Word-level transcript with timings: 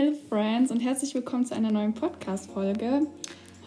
Hello 0.00 0.16
Friends 0.30 0.70
und 0.70 0.80
herzlich 0.80 1.14
willkommen 1.14 1.44
zu 1.44 1.54
einer 1.54 1.70
neuen 1.70 1.92
Podcast-Folge. 1.92 3.02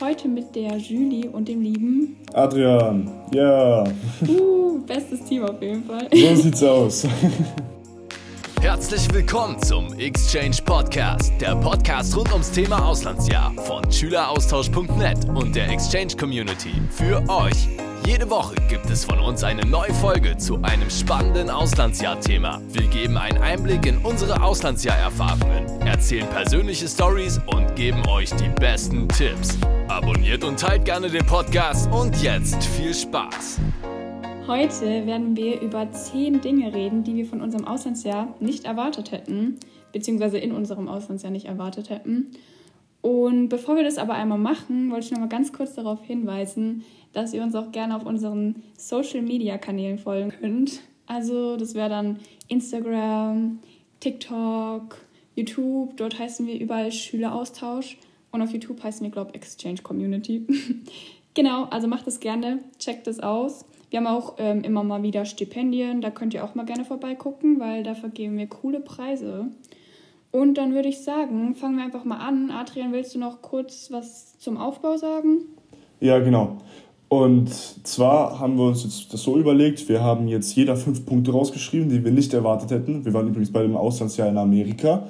Heute 0.01 0.27
mit 0.27 0.55
der 0.55 0.77
Julie 0.77 1.29
und 1.29 1.47
dem 1.47 1.61
lieben 1.61 2.17
Adrian. 2.33 3.07
Ja. 3.31 3.83
Uh, 4.27 4.79
bestes 4.79 5.23
Team 5.25 5.43
auf 5.43 5.61
jeden 5.61 5.83
Fall. 5.83 6.07
So 6.11 6.35
sieht's 6.35 6.63
aus. 6.63 7.07
Herzlich 8.61 9.13
willkommen 9.13 9.61
zum 9.61 9.93
Exchange 9.99 10.57
Podcast, 10.65 11.31
der 11.39 11.55
Podcast 11.55 12.17
rund 12.17 12.31
ums 12.31 12.49
Thema 12.49 12.83
Auslandsjahr 12.83 13.53
von 13.53 13.91
Schüleraustausch.net 13.91 15.29
und 15.35 15.55
der 15.55 15.69
Exchange 15.69 16.15
Community 16.17 16.73
für 16.89 17.21
euch. 17.29 17.67
Jede 18.05 18.29
Woche 18.29 18.55
gibt 18.67 18.89
es 18.89 19.05
von 19.05 19.17
uns 19.19 19.45
eine 19.45 19.65
neue 19.65 19.93
Folge 19.93 20.35
zu 20.35 20.61
einem 20.61 20.89
spannenden 20.89 21.49
Auslandsjahr-Thema. 21.49 22.61
Wir 22.67 22.87
geben 22.87 23.15
einen 23.15 23.37
Einblick 23.37 23.85
in 23.85 23.97
unsere 23.99 24.43
Auslandsjahr-Erfahrungen, 24.43 25.65
erzählen 25.87 26.27
persönliche 26.27 26.89
Stories 26.89 27.39
und 27.47 27.73
geben 27.77 28.05
euch 28.09 28.29
die 28.31 28.49
besten 28.59 29.07
Tipps. 29.07 29.57
Abonniert 29.87 30.43
und 30.43 30.59
teilt 30.59 30.83
gerne 30.83 31.09
den 31.09 31.25
Podcast 31.25 31.89
und 31.93 32.21
jetzt 32.21 32.61
viel 32.65 32.93
Spaß. 32.93 33.59
Heute 34.47 35.05
werden 35.05 35.37
wir 35.37 35.61
über 35.61 35.89
zehn 35.93 36.41
Dinge 36.41 36.73
reden, 36.73 37.05
die 37.05 37.15
wir 37.15 37.25
von 37.25 37.41
unserem 37.41 37.65
Auslandsjahr 37.65 38.35
nicht 38.41 38.65
erwartet 38.65 39.13
hätten, 39.13 39.59
beziehungsweise 39.93 40.39
in 40.39 40.51
unserem 40.51 40.89
Auslandsjahr 40.89 41.31
nicht 41.31 41.45
erwartet 41.45 41.89
hätten. 41.89 42.31
Und 43.03 43.49
bevor 43.49 43.75
wir 43.75 43.83
das 43.83 43.97
aber 43.97 44.13
einmal 44.13 44.37
machen, 44.37 44.89
wollte 44.89 45.07
ich 45.07 45.11
noch 45.11 45.19
mal 45.19 45.27
ganz 45.27 45.51
kurz 45.51 45.73
darauf 45.73 46.01
hinweisen, 46.05 46.85
dass 47.11 47.33
ihr 47.33 47.43
uns 47.43 47.53
auch 47.53 47.73
gerne 47.73 47.97
auf 47.97 48.05
unseren 48.05 48.63
Social 48.77 49.21
Media 49.21 49.57
Kanälen 49.57 49.99
folgen 49.99 50.31
könnt. 50.31 50.79
Also, 51.05 51.57
das 51.57 51.75
wäre 51.75 51.89
dann 51.89 52.19
Instagram, 52.47 53.59
TikTok, 53.99 54.97
YouTube. 55.35 55.97
Dort 55.97 56.17
heißen 56.17 56.47
wir 56.47 56.57
überall 56.57 56.93
Schüleraustausch. 56.93 57.97
Und 58.31 58.41
auf 58.41 58.51
YouTube 58.51 58.81
heißen 58.81 59.03
wir, 59.03 59.11
glaube 59.11 59.31
ich, 59.31 59.35
Exchange 59.35 59.81
Community. 59.83 60.47
genau, 61.33 61.65
also 61.65 61.89
macht 61.89 62.07
es 62.07 62.21
gerne, 62.21 62.59
checkt 62.79 63.07
es 63.07 63.19
aus. 63.19 63.65
Wir 63.89 63.99
haben 63.99 64.07
auch 64.07 64.35
ähm, 64.37 64.63
immer 64.63 64.85
mal 64.85 65.03
wieder 65.03 65.25
Stipendien, 65.25 65.99
da 65.99 66.09
könnt 66.09 66.33
ihr 66.33 66.45
auch 66.45 66.55
mal 66.55 66.65
gerne 66.65 66.85
vorbeigucken, 66.85 67.59
weil 67.59 67.83
da 67.83 67.95
vergeben 67.95 68.37
wir 68.37 68.47
coole 68.47 68.79
Preise. 68.79 69.51
Und 70.35 70.55
dann 70.55 70.73
würde 70.73 70.89
ich 70.89 71.03
sagen, 71.03 71.53
fangen 71.53 71.77
wir 71.77 71.83
einfach 71.83 72.05
mal 72.05 72.17
an. 72.17 72.49
Adrian, 72.49 72.91
willst 72.91 73.13
du 73.13 73.19
noch 73.19 73.43
kurz 73.43 73.89
was 73.91 74.35
zum 74.39 74.57
Aufbau 74.57 74.97
sagen? 74.97 75.41
Ja, 75.99 76.17
genau. 76.17 76.57
Und 77.07 77.53
zwar 77.85 78.39
haben 78.39 78.57
wir 78.57 78.65
uns 78.65 78.83
jetzt 78.83 79.13
das 79.13 79.21
so 79.21 79.37
überlegt, 79.37 79.87
wir 79.87 80.01
haben 80.01 80.27
jetzt 80.27 80.55
jeder 80.55 80.75
fünf 80.75 81.05
Punkte 81.05 81.31
rausgeschrieben, 81.31 81.87
die 81.87 82.03
wir 82.03 82.11
nicht 82.11 82.33
erwartet 82.33 82.71
hätten. 82.71 83.05
Wir 83.05 83.13
waren 83.13 83.27
übrigens 83.27 83.53
bei 83.53 83.61
dem 83.61 83.77
Auslandsjahr 83.77 84.27
in 84.27 84.39
Amerika. 84.39 85.03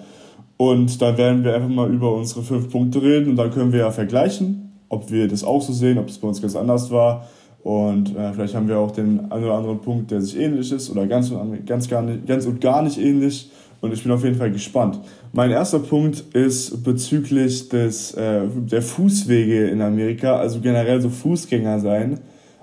Und 0.58 1.02
da 1.02 1.18
werden 1.18 1.46
wir 1.46 1.56
einfach 1.56 1.70
mal 1.70 1.90
über 1.90 2.14
unsere 2.14 2.44
fünf 2.44 2.70
Punkte 2.70 3.02
reden 3.02 3.30
und 3.30 3.38
dann 3.38 3.50
können 3.50 3.72
wir 3.72 3.80
ja 3.80 3.92
vergleichen, 3.92 4.74
ob 4.90 5.10
wir 5.10 5.30
das 5.30 5.46
auch 5.46 5.62
so 5.62 5.72
sehen, 5.72 5.98
ob 6.00 6.08
das 6.08 6.18
bei 6.18 6.28
uns 6.28 6.42
ganz 6.42 6.58
anders 6.58 6.92
war. 6.92 7.28
Und 7.64 8.14
äh, 8.18 8.34
vielleicht 8.34 8.56
haben 8.56 8.68
wir 8.68 8.78
auch 8.78 8.92
den 8.92 9.32
einen 9.32 9.46
oder 9.46 9.54
anderen 9.54 9.80
Punkt, 9.80 10.12
der 10.12 10.20
sich 10.20 10.38
ähnlich 10.38 10.70
ist 10.74 10.90
oder 10.90 11.08
ganz 11.08 11.32
und, 11.32 11.66
ganz, 11.66 11.88
gar 11.88 12.02
nicht, 12.02 12.28
ganz 12.28 12.46
und 12.46 12.60
gar 12.60 12.82
nicht 12.82 12.98
ähnlich. 12.98 13.50
Und 13.84 13.92
ich 13.92 14.02
bin 14.02 14.14
auf 14.14 14.24
jeden 14.24 14.38
Fall 14.38 14.50
gespannt. 14.50 15.02
Mein 15.34 15.52
erster 15.52 15.80
Punkt 15.80 16.24
ist 16.34 16.86
bezüglich 16.86 17.68
des, 17.68 18.14
äh, 18.14 18.44
der 18.56 18.82
Fußwege 18.82 19.68
in 19.68 19.82
Amerika, 19.82 20.38
also 20.38 20.62
generell 20.62 21.02
so 21.02 21.10
Fußgänger 21.10 21.82
sein, 21.82 22.22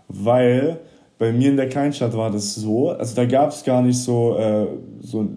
weil 0.09 0.81
bei 1.19 1.31
mir 1.31 1.51
in 1.51 1.59
der 1.59 1.69
Kleinstadt 1.69 2.17
war 2.17 2.31
das 2.31 2.55
so, 2.55 2.89
also 2.89 3.15
da 3.15 3.27
gab 3.27 3.51
es 3.51 3.63
gar 3.63 3.83
nicht 3.83 3.99
so, 3.99 4.39
äh, 4.39 4.67
so, 5.03 5.29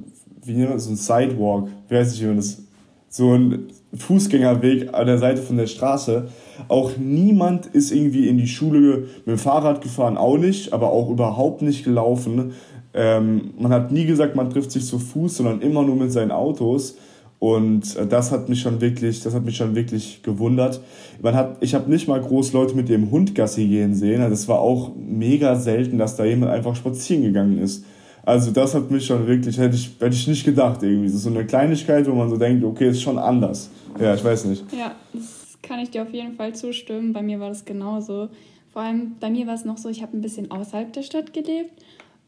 wie 0.46 0.54
nennt 0.54 0.70
man 0.70 0.78
das, 0.78 0.86
so 0.86 0.92
ein 0.92 0.96
Sidewalk, 0.96 1.68
wie 1.90 1.96
heißt 1.98 2.18
ich, 2.18 2.26
das, 2.34 2.64
so 3.10 3.34
ein 3.34 3.68
Fußgängerweg 3.94 4.94
an 4.94 5.06
der 5.06 5.18
Seite 5.18 5.42
von 5.42 5.58
der 5.58 5.68
Straße. 5.68 6.30
Auch 6.70 6.92
niemand 6.98 7.66
ist 7.66 7.92
irgendwie 7.92 8.30
in 8.30 8.38
die 8.38 8.48
Schule 8.48 9.08
mit 9.26 9.28
dem 9.28 9.38
Fahrrad 9.38 9.82
gefahren, 9.82 10.16
auch 10.16 10.38
nicht, 10.38 10.72
aber 10.72 10.92
auch 10.92 11.10
überhaupt 11.10 11.62
nicht 11.62 11.84
gelaufen. 11.84 12.54
Ähm, 12.94 13.54
man 13.58 13.72
hat 13.72 13.92
nie 13.92 14.06
gesagt, 14.06 14.36
man 14.36 14.50
trifft 14.50 14.72
sich 14.72 14.86
zu 14.86 15.00
Fuß, 15.00 15.38
sondern 15.38 15.62
immer 15.62 15.84
nur 15.84 15.96
mit 15.96 16.12
seinen 16.12 16.32
Autos. 16.32 16.98
Und 17.40 17.98
äh, 17.98 18.08
das 18.08 18.32
hat 18.32 18.48
mich 18.48 18.62
schon 18.62 18.80
wirklich, 18.80 19.22
das 19.22 19.34
hat 19.34 19.44
mich 19.44 19.58
schon 19.58 19.76
wirklich 19.76 20.22
gewundert. 20.24 20.80
Man 21.22 21.36
hat, 21.36 21.58
ich 21.60 21.76
habe 21.76 21.90
nicht 21.90 22.08
mal 22.08 22.22
groß 22.22 22.54
Leute 22.54 22.76
mit 22.76 22.88
dem 22.88 23.12
Hund 23.12 23.36
Gassi 23.36 23.68
gehen 23.68 23.96
sehen. 23.96 24.22
Also 24.22 24.30
das 24.30 24.48
war 24.48 24.60
auch 24.60 24.92
mega 24.96 25.56
selten, 25.56 25.98
dass 25.98 26.16
da 26.16 26.24
jemand 26.24 26.52
einfach 26.52 26.76
spazieren 26.76 27.24
gegangen 27.24 27.58
ist. 27.58 27.84
Also 28.26 28.52
das 28.52 28.74
hat 28.74 28.90
mich 28.90 29.06
schon 29.06 29.28
wirklich, 29.28 29.58
hätte 29.58 29.76
ich, 29.76 29.92
hätte 30.00 30.16
ich 30.16 30.28
nicht 30.28 30.46
gedacht 30.46 30.82
irgendwie. 30.84 31.08
Das 31.08 31.16
ist 31.16 31.24
so 31.24 31.30
eine 31.30 31.46
Kleinigkeit, 31.46 32.10
wo 32.10 32.14
man 32.14 32.30
so 32.30 32.38
denkt, 32.38 32.64
okay, 32.64 32.88
ist 32.88 33.02
schon 33.02 33.18
anders. 33.18 33.70
Ja, 34.00 34.14
ich 34.14 34.24
weiß 34.24 34.46
nicht. 34.46 34.64
Ja, 34.72 34.96
das 35.12 35.58
kann 35.62 35.80
ich 35.80 35.90
dir 35.90 36.04
auf 36.04 36.14
jeden 36.14 36.34
Fall 36.34 36.54
zustimmen. 36.54 37.12
Bei 37.12 37.22
mir 37.22 37.42
war 37.42 37.50
das 37.50 37.66
genauso. 37.66 38.30
Vor 38.72 38.84
allem 38.84 39.18
bei 39.20 39.30
mir 39.30 39.48
war 39.48 39.56
es 39.56 39.66
noch 39.66 39.78
so, 39.78 39.90
ich 39.90 40.02
habe 40.02 40.16
ein 40.16 40.22
bisschen 40.22 40.50
außerhalb 40.50 40.94
der 40.94 41.04
Stadt 41.04 41.34
gelebt 41.34 41.72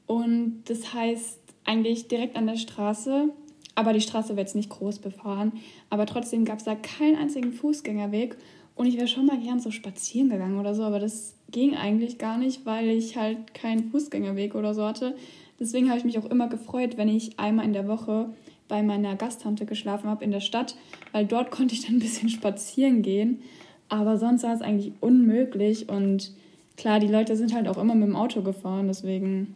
und 0.08 0.64
das 0.66 0.94
heißt 0.94 1.40
eigentlich 1.66 2.08
direkt 2.08 2.36
an 2.36 2.48
der 2.48 2.58
Straße, 2.58 3.30
aber 3.76 3.92
die 3.92 4.02
Straße 4.02 4.30
wird 4.30 4.40
jetzt 4.40 4.56
nicht 4.56 4.70
groß 4.70 5.00
befahren. 5.00 5.54
Aber 5.90 6.06
trotzdem 6.06 6.46
gab 6.46 6.60
es 6.60 6.64
da 6.64 6.76
keinen 6.76 7.18
einzigen 7.18 7.52
Fußgängerweg. 7.52 8.38
Und 8.76 8.88
ich 8.88 8.98
wäre 8.98 9.08
schon 9.08 9.26
mal 9.26 9.40
gern 9.40 9.60
so 9.60 9.72
spazieren 9.72 10.30
gegangen 10.30 10.60
oder 10.60 10.76
so, 10.76 10.84
aber 10.84 11.00
das 11.00 11.36
ging 11.50 11.76
eigentlich 11.76 12.18
gar 12.18 12.38
nicht, 12.38 12.66
weil 12.66 12.90
ich 12.90 13.16
halt 13.16 13.54
keinen 13.54 13.90
Fußgängerweg 13.90 14.54
oder 14.56 14.74
so 14.74 14.86
hatte. 14.86 15.16
Deswegen 15.60 15.88
habe 15.88 15.98
ich 15.98 16.06
mich 16.06 16.18
auch 16.20 16.26
immer 16.26 16.50
gefreut, 16.50 16.98
wenn 16.98 17.08
ich 17.08 17.40
einmal 17.40 17.66
in 17.66 17.74
der 17.74 17.88
Woche 17.88 18.30
bei 18.68 18.84
meiner 18.84 19.16
Gasttante 19.16 19.66
geschlafen 19.66 20.10
habe 20.10 20.26
in 20.26 20.32
der 20.32 20.42
Stadt, 20.42 20.76
weil 21.14 21.26
dort 21.26 21.52
konnte 21.56 21.74
ich 21.74 21.86
dann 21.86 21.96
ein 21.96 22.00
bisschen 22.00 22.30
spazieren 22.30 23.02
gehen. 23.02 23.40
Aber 23.88 24.18
sonst 24.18 24.44
war 24.44 24.54
es 24.54 24.62
eigentlich 24.62 24.94
unmöglich 25.00 25.88
und 25.88 26.34
klar, 26.76 27.00
die 27.00 27.08
Leute 27.08 27.38
sind 27.38 27.54
halt 27.54 27.68
auch 27.68 27.78
immer 27.78 27.96
mit 27.96 28.08
dem 28.08 28.16
Auto 28.16 28.42
gefahren, 28.42 28.88
deswegen 28.88 29.56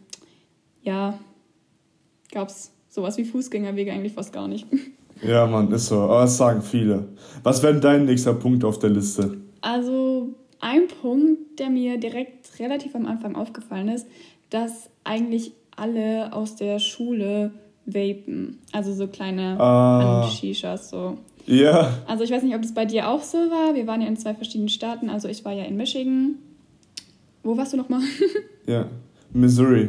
ja, 0.82 1.18
gab 2.32 2.48
es 2.48 2.72
sowas 2.88 3.16
wie 3.18 3.24
Fußgängerwege 3.24 3.92
eigentlich 3.92 4.14
fast 4.14 4.32
gar 4.32 4.48
nicht. 4.48 4.66
Ja, 5.22 5.46
Mann, 5.46 5.70
ist 5.70 5.88
so. 5.88 6.00
Aber 6.00 6.22
das 6.22 6.38
sagen 6.38 6.62
viele. 6.62 7.08
Was 7.42 7.62
wäre 7.62 7.78
dein 7.78 8.06
nächster 8.06 8.32
Punkt 8.32 8.64
auf 8.64 8.78
der 8.78 8.88
Liste? 8.88 9.36
Also, 9.60 10.30
ein 10.60 10.88
Punkt, 10.88 11.58
der 11.58 11.68
mir 11.68 11.98
direkt 11.98 12.58
relativ 12.58 12.94
am 12.94 13.04
Anfang 13.04 13.36
aufgefallen 13.36 13.88
ist, 13.88 14.06
dass 14.48 14.88
eigentlich 15.04 15.52
alle 15.76 16.32
aus 16.32 16.56
der 16.56 16.78
Schule 16.78 17.52
vapen. 17.86 18.58
Also 18.72 18.92
so 18.92 19.08
kleine 19.08 19.58
ah. 19.58 20.28
Shishas 20.28 20.90
so. 20.90 21.18
Ja. 21.46 21.94
Also 22.06 22.24
ich 22.24 22.30
weiß 22.30 22.42
nicht, 22.42 22.54
ob 22.54 22.62
das 22.62 22.74
bei 22.74 22.84
dir 22.84 23.08
auch 23.08 23.22
so 23.22 23.38
war. 23.38 23.74
Wir 23.74 23.86
waren 23.86 24.02
ja 24.02 24.08
in 24.08 24.16
zwei 24.16 24.34
verschiedenen 24.34 24.68
Staaten. 24.68 25.08
Also 25.08 25.28
ich 25.28 25.44
war 25.44 25.52
ja 25.52 25.64
in 25.64 25.76
Michigan. 25.76 26.36
Wo 27.42 27.56
warst 27.56 27.72
du 27.72 27.78
nochmal? 27.78 28.02
ja, 28.66 28.86
Missouri. 29.32 29.88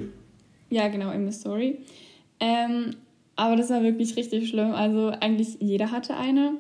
Ja, 0.71 0.87
genau, 0.87 1.11
in 1.11 1.25
Missouri. 1.25 1.77
Ähm, 2.39 2.95
aber 3.35 3.55
das 3.55 3.69
war 3.69 3.83
wirklich 3.83 4.15
richtig 4.17 4.49
schlimm. 4.49 4.73
Also 4.73 5.11
eigentlich 5.19 5.57
jeder 5.59 5.91
hatte 5.91 6.17
eine. 6.17 6.53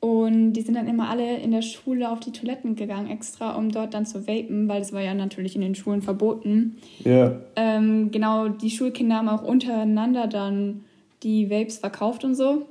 Und 0.00 0.54
die 0.54 0.62
sind 0.62 0.74
dann 0.74 0.88
immer 0.88 1.08
alle 1.10 1.36
in 1.38 1.52
der 1.52 1.62
Schule 1.62 2.10
auf 2.10 2.18
die 2.18 2.32
Toiletten 2.32 2.74
gegangen, 2.74 3.08
extra, 3.08 3.54
um 3.56 3.70
dort 3.70 3.94
dann 3.94 4.04
zu 4.04 4.26
vapen, 4.26 4.68
weil 4.68 4.80
das 4.80 4.92
war 4.92 5.00
ja 5.00 5.14
natürlich 5.14 5.54
in 5.54 5.60
den 5.60 5.76
Schulen 5.76 6.02
verboten. 6.02 6.76
Ja. 7.04 7.36
Ähm, 7.54 8.10
genau, 8.10 8.48
die 8.48 8.70
Schulkinder 8.70 9.16
haben 9.16 9.28
auch 9.28 9.44
untereinander 9.44 10.26
dann 10.26 10.84
die 11.22 11.50
Vapes 11.50 11.78
verkauft 11.78 12.24
und 12.24 12.34
so. 12.34 12.66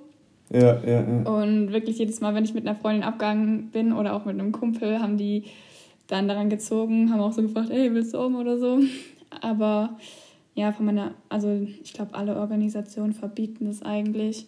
Ja, 0.52 0.82
ja, 0.86 1.02
ja. 1.02 1.24
Und 1.24 1.72
wirklich 1.72 2.00
jedes 2.00 2.20
Mal, 2.20 2.36
wenn 2.36 2.44
ich 2.44 2.54
mit 2.54 2.68
einer 2.68 2.76
Freundin 2.76 3.04
abgegangen 3.04 3.70
bin 3.72 3.94
oder 3.94 4.14
auch 4.14 4.26
mit 4.26 4.38
einem 4.38 4.52
Kumpel, 4.52 5.00
haben 5.00 5.18
die 5.18 5.46
dann 6.08 6.28
daran 6.28 6.50
gezogen, 6.50 7.12
haben 7.12 7.22
auch 7.22 7.32
so 7.32 7.42
gefragt, 7.42 7.70
hey, 7.72 7.94
willst 7.94 8.14
du 8.14 8.20
um 8.20 8.36
oder 8.36 8.58
so. 8.60 8.80
Aber 9.40 9.98
ja, 10.54 10.72
von 10.72 10.86
meiner, 10.86 11.14
also 11.30 11.50
ich 11.84 11.94
glaube, 11.94 12.14
alle 12.14 12.36
Organisationen 12.36 13.14
verbieten 13.14 13.66
das 13.66 13.82
eigentlich. 13.82 14.48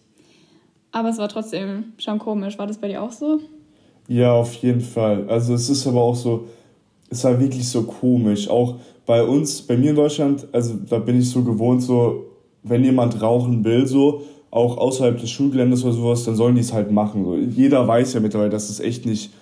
Aber 0.92 1.08
es 1.08 1.18
war 1.18 1.28
trotzdem 1.28 1.92
schon 1.98 2.18
komisch. 2.18 2.58
War 2.58 2.66
das 2.66 2.78
bei 2.78 2.88
dir 2.88 3.02
auch 3.02 3.12
so? 3.12 3.40
Ja, 4.06 4.32
auf 4.32 4.54
jeden 4.54 4.80
Fall. 4.80 5.28
Also 5.28 5.54
es 5.54 5.68
ist 5.70 5.86
aber 5.86 6.02
auch 6.02 6.14
so, 6.14 6.46
es 7.10 7.24
war 7.24 7.40
wirklich 7.40 7.68
so 7.68 7.82
komisch. 7.82 8.48
Auch 8.48 8.76
bei 9.06 9.22
uns, 9.22 9.62
bei 9.62 9.76
mir 9.76 9.90
in 9.90 9.96
Deutschland, 9.96 10.46
also 10.52 10.74
da 10.88 10.98
bin 10.98 11.18
ich 11.18 11.30
so 11.30 11.42
gewohnt, 11.42 11.82
so, 11.82 12.26
wenn 12.62 12.84
jemand 12.84 13.20
rauchen 13.20 13.64
will, 13.64 13.86
so, 13.86 14.22
auch 14.50 14.76
außerhalb 14.76 15.18
des 15.18 15.30
Schulgeländes 15.30 15.82
oder 15.84 15.94
sowas, 15.94 16.24
dann 16.24 16.36
sollen 16.36 16.54
die 16.54 16.60
es 16.60 16.72
halt 16.72 16.90
machen. 16.90 17.24
So. 17.24 17.36
Jeder 17.36 17.88
weiß 17.88 18.14
ja 18.14 18.20
mittlerweile, 18.20 18.50
dass 18.50 18.70
es 18.70 18.78
echt 18.78 19.04
nicht, 19.04 19.32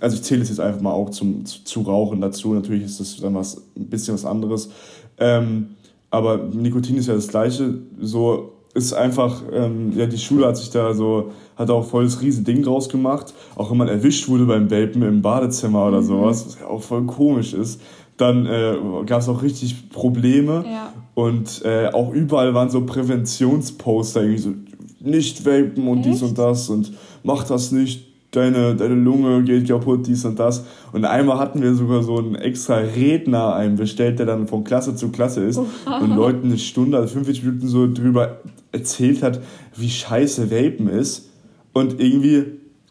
also 0.00 0.16
ich 0.16 0.22
zähle 0.22 0.42
es 0.42 0.48
jetzt 0.48 0.60
einfach 0.60 0.80
mal 0.80 0.92
auch 0.92 1.10
zum, 1.10 1.44
zu, 1.44 1.64
zu 1.64 1.82
Rauchen 1.82 2.20
dazu. 2.20 2.54
Natürlich 2.54 2.84
ist 2.84 2.98
das 2.98 3.20
dann 3.20 3.34
was, 3.34 3.58
ein 3.76 3.90
bisschen 3.90 4.14
was 4.14 4.24
anderes. 4.24 4.70
Ähm, 5.18 5.74
aber 6.14 6.38
Nikotin 6.38 6.96
ist 6.96 7.08
ja 7.08 7.14
das 7.14 7.28
Gleiche. 7.28 7.74
So 8.00 8.52
ist 8.74 8.92
einfach, 8.92 9.42
ähm, 9.52 9.92
ja, 9.96 10.06
die 10.06 10.18
Schule 10.18 10.46
hat 10.46 10.56
sich 10.56 10.70
da 10.70 10.94
so, 10.94 11.30
hat 11.56 11.70
auch 11.70 11.84
voll 11.84 12.04
das 12.04 12.22
riesen 12.22 12.44
Ding 12.44 12.62
draus 12.62 12.88
gemacht. 12.88 13.34
Auch 13.56 13.70
wenn 13.70 13.78
man 13.78 13.88
erwischt 13.88 14.28
wurde 14.28 14.46
beim 14.46 14.70
Vapen 14.70 15.02
im 15.02 15.22
Badezimmer 15.22 15.86
oder 15.86 16.00
mhm. 16.00 16.06
sowas, 16.06 16.46
was 16.46 16.58
ja 16.60 16.66
auch 16.66 16.82
voll 16.82 17.04
komisch 17.04 17.54
ist. 17.54 17.80
Dann 18.16 18.46
äh, 18.46 18.76
gab 19.06 19.20
es 19.20 19.28
auch 19.28 19.42
richtig 19.42 19.90
Probleme. 19.90 20.64
Ja. 20.66 20.92
Und 21.14 21.62
äh, 21.64 21.88
auch 21.92 22.12
überall 22.12 22.54
waren 22.54 22.70
so 22.70 22.84
Präventionsposter, 22.84 24.22
irgendwie 24.22 24.40
so, 24.40 24.54
nicht 25.00 25.44
vapen 25.44 25.86
und 25.86 25.98
Echt? 25.98 26.08
dies 26.08 26.22
und 26.22 26.38
das 26.38 26.68
und 26.68 26.92
mach 27.22 27.44
das 27.44 27.72
nicht, 27.72 28.13
deine, 28.34 28.74
deine 28.74 28.94
Lunge 28.94 29.42
geht 29.42 29.68
kaputt, 29.68 30.06
dies 30.06 30.24
und 30.24 30.38
das. 30.38 30.64
Und 30.92 31.04
einmal 31.04 31.38
hatten 31.38 31.62
wir 31.62 31.74
sogar 31.74 32.02
so 32.02 32.18
einen 32.18 32.34
extra 32.34 32.76
Redner 32.76 33.54
einbestellt, 33.54 34.18
der 34.18 34.26
dann 34.26 34.46
von 34.46 34.64
Klasse 34.64 34.96
zu 34.96 35.10
Klasse 35.10 35.44
ist 35.44 35.58
oh. 35.58 35.66
und 36.02 36.14
Leuten 36.14 36.48
eine 36.48 36.58
Stunde, 36.58 36.98
also 36.98 37.14
45 37.14 37.44
Minuten 37.44 37.68
so 37.68 37.92
drüber 37.92 38.40
erzählt 38.72 39.22
hat, 39.22 39.40
wie 39.76 39.90
scheiße 39.90 40.50
Vapen 40.50 40.88
ist. 40.88 41.30
Und 41.72 42.00
irgendwie, 42.00 42.44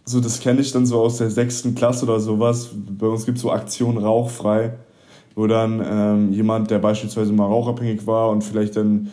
so 0.06 0.20
das 0.20 0.40
kenne 0.40 0.62
ich 0.62 0.72
dann 0.72 0.86
so 0.86 1.00
aus 1.00 1.18
der 1.18 1.30
sechsten 1.30 1.76
Klasse 1.76 2.06
oder 2.06 2.20
sowas. 2.20 2.70
Bei 2.74 3.08
uns 3.08 3.26
gibt 3.26 3.38
es 3.38 3.42
so 3.42 3.52
Aktion 3.52 3.98
Rauchfrei, 3.98 4.74
wo 5.36 5.48
dann 5.48 5.84
ähm, 5.86 6.34
jemand, 6.34 6.72
der 6.72 6.80
beispielsweise 6.80 7.34
mal 7.34 7.46
rauchabhängig 7.46 8.06
war 8.06 8.30
und 8.30 8.44
vielleicht 8.44 8.76
dann 8.76 9.12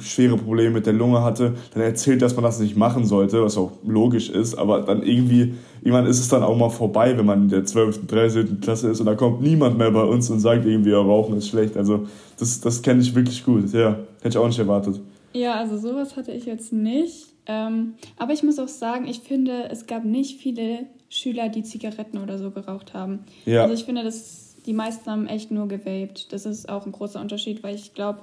schwere 0.00 0.36
Probleme 0.36 0.70
mit 0.70 0.86
der 0.86 0.92
Lunge 0.92 1.22
hatte, 1.22 1.54
dann 1.72 1.82
erzählt, 1.82 2.20
dass 2.22 2.34
man 2.34 2.44
das 2.44 2.58
nicht 2.58 2.76
machen 2.76 3.04
sollte, 3.04 3.42
was 3.42 3.56
auch 3.56 3.72
logisch 3.84 4.30
ist, 4.30 4.56
aber 4.56 4.80
dann 4.82 5.02
irgendwie, 5.02 5.54
irgendwann 5.80 6.06
ist 6.06 6.18
es 6.18 6.28
dann 6.28 6.42
auch 6.42 6.56
mal 6.56 6.70
vorbei, 6.70 7.16
wenn 7.16 7.26
man 7.26 7.42
in 7.42 7.48
der 7.48 7.64
12., 7.64 8.06
13. 8.06 8.60
Klasse 8.60 8.90
ist 8.90 9.00
und 9.00 9.06
da 9.06 9.14
kommt 9.14 9.42
niemand 9.42 9.78
mehr 9.78 9.90
bei 9.90 10.02
uns 10.02 10.28
und 10.30 10.40
sagt 10.40 10.66
irgendwie, 10.66 10.90
ja, 10.90 10.98
Rauchen 10.98 11.36
ist 11.36 11.48
schlecht. 11.48 11.76
Also 11.76 12.06
das, 12.38 12.60
das 12.60 12.82
kenne 12.82 13.00
ich 13.00 13.14
wirklich 13.14 13.44
gut, 13.44 13.72
ja, 13.72 13.98
hätte 14.18 14.30
ich 14.30 14.38
auch 14.38 14.46
nicht 14.46 14.58
erwartet. 14.58 15.00
Ja, 15.32 15.54
also 15.54 15.76
sowas 15.78 16.16
hatte 16.16 16.32
ich 16.32 16.46
jetzt 16.46 16.72
nicht, 16.72 17.26
ähm, 17.46 17.94
aber 18.16 18.32
ich 18.32 18.42
muss 18.42 18.58
auch 18.58 18.68
sagen, 18.68 19.06
ich 19.06 19.20
finde, 19.20 19.68
es 19.70 19.86
gab 19.86 20.04
nicht 20.04 20.40
viele 20.40 20.86
Schüler, 21.08 21.48
die 21.48 21.62
Zigaretten 21.62 22.18
oder 22.18 22.38
so 22.38 22.50
geraucht 22.50 22.94
haben. 22.94 23.20
Ja. 23.44 23.62
Also 23.62 23.74
ich 23.74 23.84
finde, 23.84 24.02
dass 24.02 24.46
die 24.66 24.72
meisten 24.72 25.08
haben 25.08 25.26
echt 25.26 25.50
nur 25.50 25.68
gewaped. 25.68 26.32
Das 26.32 26.44
ist 26.44 26.68
auch 26.68 26.86
ein 26.86 26.92
großer 26.92 27.20
Unterschied, 27.20 27.62
weil 27.62 27.76
ich 27.76 27.94
glaube, 27.94 28.18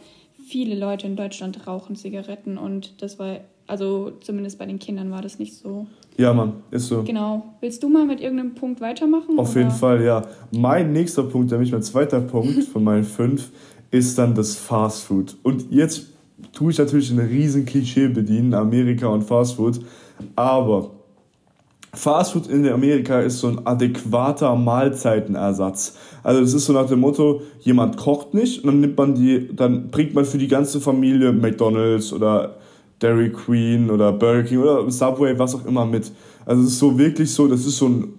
viele 0.46 0.76
Leute 0.76 1.08
in 1.08 1.16
Deutschland 1.16 1.68
rauchen 1.68 1.96
Zigaretten 1.96 2.58
und 2.58 3.02
das 3.02 3.20
war, 3.20 3.38
also 3.68 4.12
zumindest 4.22 4.60
bei 4.60 4.66
den 4.66 4.80
Kindern 4.80 5.12
war 5.12 5.22
das 5.22 5.40
nicht 5.40 5.56
so. 5.56 5.88
Ja, 6.18 6.34
Mann, 6.34 6.54
ist 6.70 6.88
so. 6.88 7.04
Genau. 7.04 7.44
Willst 7.60 7.82
du 7.82 7.90
mal 7.90 8.06
mit 8.06 8.22
irgendeinem 8.22 8.54
Punkt 8.54 8.82
weitermachen? 8.82 9.40
Auf 9.40 9.52
oder? 9.52 9.62
jeden 9.62 9.72
Fall, 9.72 10.04
ja. 10.04 10.24
Mein 10.52 10.94
nächster 10.94 11.24
Punkt, 11.24 11.52
nämlich 11.52 11.72
mein 11.72 11.82
zweiter 11.82 12.22
Punkt 12.22 12.64
von 12.72 12.84
meinen 12.84 13.04
fünf, 13.04 13.52
ist 13.90 14.18
dann 14.18 14.36
das 14.36 14.56
Fast 14.56 15.04
Food. 15.04 15.36
Und 15.44 15.72
jetzt 15.72 16.08
tue 16.52 16.72
ich 16.72 16.78
natürlich 16.78 17.12
ein 17.12 17.20
riesen 17.20 17.66
Klischee 17.66 18.08
bedienen, 18.08 18.54
Amerika 18.54 19.08
und 19.08 19.24
Fast 19.24 19.56
Food, 19.56 19.80
aber 20.36 20.92
Fastfood 21.96 22.48
in 22.48 22.68
Amerika 22.68 23.20
ist 23.20 23.40
so 23.40 23.48
ein 23.48 23.66
adäquater 23.66 24.56
Mahlzeitenersatz. 24.56 25.96
Also 26.24 26.42
es 26.42 26.54
ist 26.54 26.66
so 26.66 26.74
nach 26.74 26.88
dem 26.88 27.00
Motto, 27.02 27.42
jemand 27.60 27.98
kocht 27.98 28.34
nicht 28.34 28.64
und 28.64 28.68
dann 28.68 28.80
nimmt 28.80 28.98
man 28.98 29.14
die, 29.14 29.56
dann 29.56 29.90
bringt 29.90 30.16
man 30.16 30.26
für 30.26 30.40
die 30.40 30.48
ganze 30.48 30.82
Familie 30.82 31.32
McDonald's 31.32 32.12
oder 32.12 32.58
Dairy 33.00 33.32
Queen 33.32 33.92
oder 33.92 34.12
Burger 34.12 34.44
King 34.44 34.60
oder 34.60 34.90
Subway, 34.90 35.38
was 35.38 35.54
auch 35.54 35.66
immer 35.66 35.86
mit. 35.86 36.12
Also 36.46 36.64
es 36.64 36.70
ist 36.70 36.80
so 36.80 36.98
wirklich 36.98 37.32
so, 37.32 37.48
das 37.48 37.66
ist 37.66 37.78
so 37.78 37.88
ein 37.88 38.14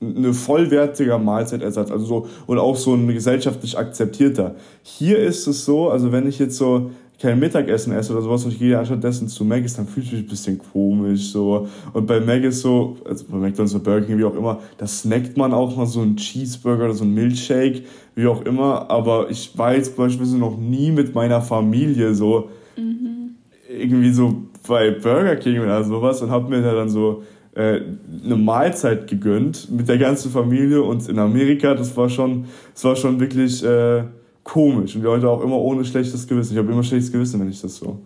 eine 0.00 0.34
vollwertiger 0.34 1.18
Mahlzeitersatz, 1.18 1.90
also 1.90 2.04
so 2.04 2.26
und 2.46 2.58
auch 2.58 2.76
so 2.76 2.94
ein 2.94 3.06
gesellschaftlich 3.08 3.78
akzeptierter. 3.78 4.54
Hier 4.82 5.18
ist 5.18 5.46
es 5.46 5.64
so, 5.64 5.88
also 5.88 6.12
wenn 6.12 6.28
ich 6.28 6.38
jetzt 6.38 6.56
so 6.56 6.90
kein 7.24 7.38
Mittagessen 7.38 7.94
esse 7.94 8.12
oder 8.12 8.20
sowas 8.20 8.44
und 8.44 8.52
ich 8.52 8.58
gehe 8.58 8.78
anstattdessen 8.78 9.28
zu 9.28 9.46
Maggis, 9.46 9.76
dann 9.76 9.86
fühle 9.86 10.04
ich 10.04 10.12
mich 10.12 10.20
ein 10.22 10.28
bisschen 10.28 10.58
komisch 10.58 11.30
so. 11.30 11.66
Und 11.94 12.06
bei 12.06 12.20
Maggis 12.20 12.60
so, 12.60 12.98
also 13.06 13.24
bei 13.30 13.38
McDonald's 13.38 13.74
oder 13.74 13.82
Burger 13.82 14.06
King, 14.06 14.18
wie 14.18 14.24
auch 14.24 14.36
immer, 14.36 14.60
da 14.76 14.86
snackt 14.86 15.38
man 15.38 15.54
auch 15.54 15.74
mal 15.74 15.86
so 15.86 16.02
einen 16.02 16.16
Cheeseburger 16.16 16.84
oder 16.84 16.92
so 16.92 17.04
einen 17.04 17.14
Milkshake, 17.14 17.84
wie 18.14 18.26
auch 18.26 18.42
immer. 18.42 18.90
Aber 18.90 19.30
ich 19.30 19.56
war 19.56 19.74
jetzt 19.74 19.96
beispielsweise 19.96 20.36
noch 20.36 20.58
nie 20.58 20.90
mit 20.90 21.14
meiner 21.14 21.40
Familie 21.40 22.14
so 22.14 22.50
mhm. 22.76 23.36
irgendwie 23.70 24.12
so 24.12 24.42
bei 24.68 24.90
Burger 24.90 25.36
King 25.36 25.60
oder 25.60 25.82
sowas 25.82 26.20
und 26.20 26.30
habe 26.30 26.50
mir 26.50 26.60
da 26.60 26.74
dann 26.74 26.90
so 26.90 27.22
äh, 27.54 27.80
eine 28.22 28.36
Mahlzeit 28.36 29.08
gegönnt 29.08 29.70
mit 29.70 29.88
der 29.88 29.96
ganzen 29.96 30.30
Familie 30.30 30.82
und 30.82 31.08
in 31.08 31.18
Amerika, 31.18 31.72
das 31.74 31.96
war 31.96 32.10
schon, 32.10 32.44
das 32.74 32.84
war 32.84 32.96
schon 32.96 33.18
wirklich... 33.18 33.64
Äh, 33.64 34.04
komisch 34.44 34.94
und 34.94 35.00
die 35.00 35.06
Leute 35.06 35.28
auch 35.28 35.40
immer 35.40 35.56
ohne 35.56 35.84
schlechtes 35.84 36.26
Gewissen. 36.26 36.52
Ich 36.52 36.58
habe 36.58 36.70
immer 36.70 36.82
schlechtes 36.82 37.10
Gewissen, 37.10 37.40
wenn 37.40 37.48
ich 37.48 37.60
das 37.60 37.76
so 37.76 37.98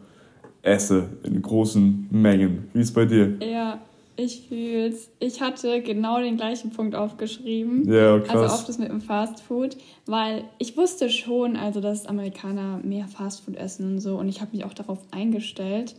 esse 0.63 1.09
in 1.25 1.43
großen 1.43 2.09
Mengen. 2.11 2.69
Wie 2.73 2.81
ist 2.81 2.89
es 2.89 2.95
bei 2.95 3.05
dir? 3.05 3.37
Ja, 3.41 3.81
ich 4.17 4.47
fühl's. 4.49 5.11
Ich 5.21 5.41
hatte 5.41 5.83
genau 5.83 6.19
den 6.21 6.37
gleichen 6.37 6.71
Punkt 6.71 6.95
aufgeschrieben. 6.95 7.91
Ja, 7.91 8.19
krass. 8.19 8.37
Also 8.37 8.55
auch 8.55 8.67
das 8.67 8.79
mit 8.79 8.89
dem 8.89 9.01
Fastfood, 9.01 9.77
weil 10.07 10.45
ich 10.59 10.77
wusste 10.77 11.11
schon, 11.11 11.57
also 11.57 11.81
dass 11.81 12.07
Amerikaner 12.07 12.81
mehr 12.83 13.07
Fastfood 13.07 13.57
essen 13.57 13.93
und 13.93 14.01
so 14.01 14.19
und 14.19 14.29
ich 14.29 14.41
habe 14.41 14.57
mich 14.57 14.65
auch 14.65 14.75
darauf 14.75 14.99
eingestellt. 15.11 15.95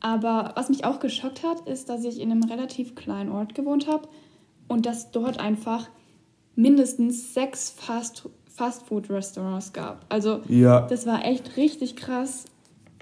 Aber 0.00 0.52
was 0.54 0.68
mich 0.68 0.84
auch 0.84 1.00
geschockt 1.00 1.42
hat, 1.42 1.66
ist, 1.66 1.88
dass 1.88 2.04
ich 2.04 2.20
in 2.20 2.30
einem 2.30 2.44
relativ 2.44 2.94
kleinen 2.94 3.30
Ort 3.30 3.54
gewohnt 3.54 3.88
habe 3.88 4.08
und 4.68 4.86
dass 4.86 5.10
dort 5.10 5.40
einfach 5.40 5.88
mindestens 6.56 7.34
sechs 7.34 7.70
Fast 7.70 8.28
Fastfood-Restaurants 8.54 9.72
gab. 9.72 10.04
Also 10.08 10.40
ja. 10.48 10.82
das 10.82 11.06
war 11.06 11.24
echt 11.24 11.56
richtig 11.56 11.96
krass, 11.96 12.44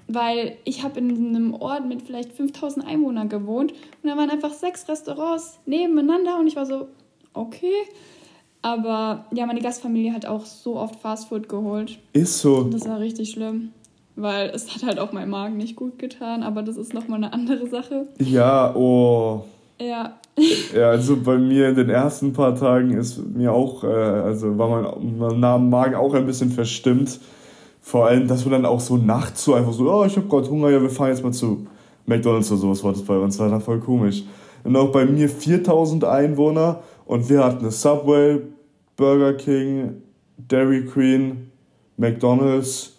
weil 0.09 0.57
ich 0.65 0.83
habe 0.83 0.99
in 0.99 1.35
einem 1.35 1.55
Ort 1.55 1.87
mit 1.87 2.03
vielleicht 2.03 2.33
5000 2.33 2.87
Einwohnern 2.87 3.29
gewohnt 3.29 3.73
und 3.73 4.09
da 4.09 4.17
waren 4.17 4.31
einfach 4.31 4.53
sechs 4.53 4.89
Restaurants 4.89 5.59
nebeneinander 5.67 6.39
und 6.39 6.47
ich 6.47 6.57
war 6.57 6.67
so, 6.67 6.89
okay. 7.35 7.75
Aber 8.63 9.27
ja, 9.33 9.45
meine 9.47 9.61
Gastfamilie 9.61 10.13
hat 10.13 10.25
auch 10.25 10.47
so 10.47 10.77
oft 10.77 10.97
Fastfood 11.01 11.49
geholt. 11.49 11.99
Ist 12.13 12.39
so. 12.39 12.59
Und 12.59 12.73
das 12.73 12.89
war 12.89 13.01
richtig 13.01 13.31
schlimm. 13.31 13.73
Weil 14.15 14.51
es 14.51 14.75
hat 14.75 14.83
halt 14.85 14.99
auch 14.99 15.13
meinem 15.13 15.31
Magen 15.31 15.57
nicht 15.57 15.75
gut 15.75 15.99
getan, 15.99 16.43
aber 16.43 16.63
das 16.63 16.77
ist 16.77 16.95
nochmal 16.95 17.19
eine 17.19 17.33
andere 17.33 17.67
Sache. 17.67 18.09
Ja, 18.19 18.75
oh. 18.75 19.45
Ja. 19.81 20.19
ja, 20.75 20.91
also 20.91 21.17
bei 21.17 21.37
mir 21.37 21.69
in 21.69 21.75
den 21.75 21.91
ersten 21.91 22.33
paar 22.33 22.55
Tagen 22.55 22.93
ist 22.93 23.19
mir 23.19 23.53
auch, 23.53 23.85
äh, 23.85 23.89
also 23.89 24.57
war 24.59 24.69
mein, 24.99 25.39
mein 25.41 25.71
Magen 25.71 25.95
auch 25.95 26.15
ein 26.15 26.27
bisschen 26.27 26.51
verstimmt. 26.51 27.21
Vor 27.81 28.07
allem, 28.07 28.29
dass 28.29 28.45
wir 28.45 28.53
dann 28.53 28.65
auch 28.65 28.81
so 28.81 28.97
nachts 28.97 29.45
so 29.45 29.55
einfach 29.55 29.73
so, 29.73 29.93
oh, 29.93 30.05
ich 30.05 30.17
habe 30.17 30.29
gerade 30.29 30.49
Hunger, 30.49 30.71
ja, 30.71 30.81
wir 30.81 30.91
fahren 30.91 31.11
jetzt 31.11 31.25
mal 31.25 31.33
zu 31.33 31.67
McDonalds 32.07 32.51
oder 32.51 32.61
sowas 32.61 32.85
war 32.85 32.93
das 32.93 33.03
bei 33.03 33.17
uns, 33.17 33.39
war 33.39 33.49
dann 33.49 33.61
voll 33.61 33.81
komisch. 33.81 34.23
Und 34.65 34.77
auch 34.77 34.93
bei 34.93 35.05
mir 35.05 35.29
4000 35.29 36.05
Einwohner 36.05 36.83
und 37.07 37.29
wir 37.29 37.45
hatten 37.45 37.61
eine 37.61 37.71
Subway, 37.73 38.41
Burger 38.97 39.35
King, 39.35 40.03
Dairy 40.37 40.85
Queen, 40.85 41.51
McDonalds, 41.97 42.97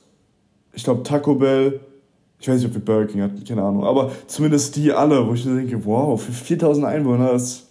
ich 0.73 0.83
glaube 0.83 1.03
Taco 1.03 1.35
Bell 1.35 1.79
ich 2.43 2.49
weiß 2.49 2.57
nicht, 2.57 2.67
ob 2.67 2.73
wir 2.73 2.83
Burger 2.83 3.05
King 3.05 3.21
hatten, 3.21 3.41
keine 3.45 3.63
Ahnung. 3.63 3.85
Aber 3.85 4.11
zumindest 4.27 4.75
die 4.75 4.91
alle, 4.91 5.25
wo 5.25 5.33
ich 5.33 5.45
denke, 5.45 5.85
wow, 5.85 6.21
für 6.21 6.33
4000 6.33 6.85
Einwohner 6.85 7.31
ist, 7.31 7.69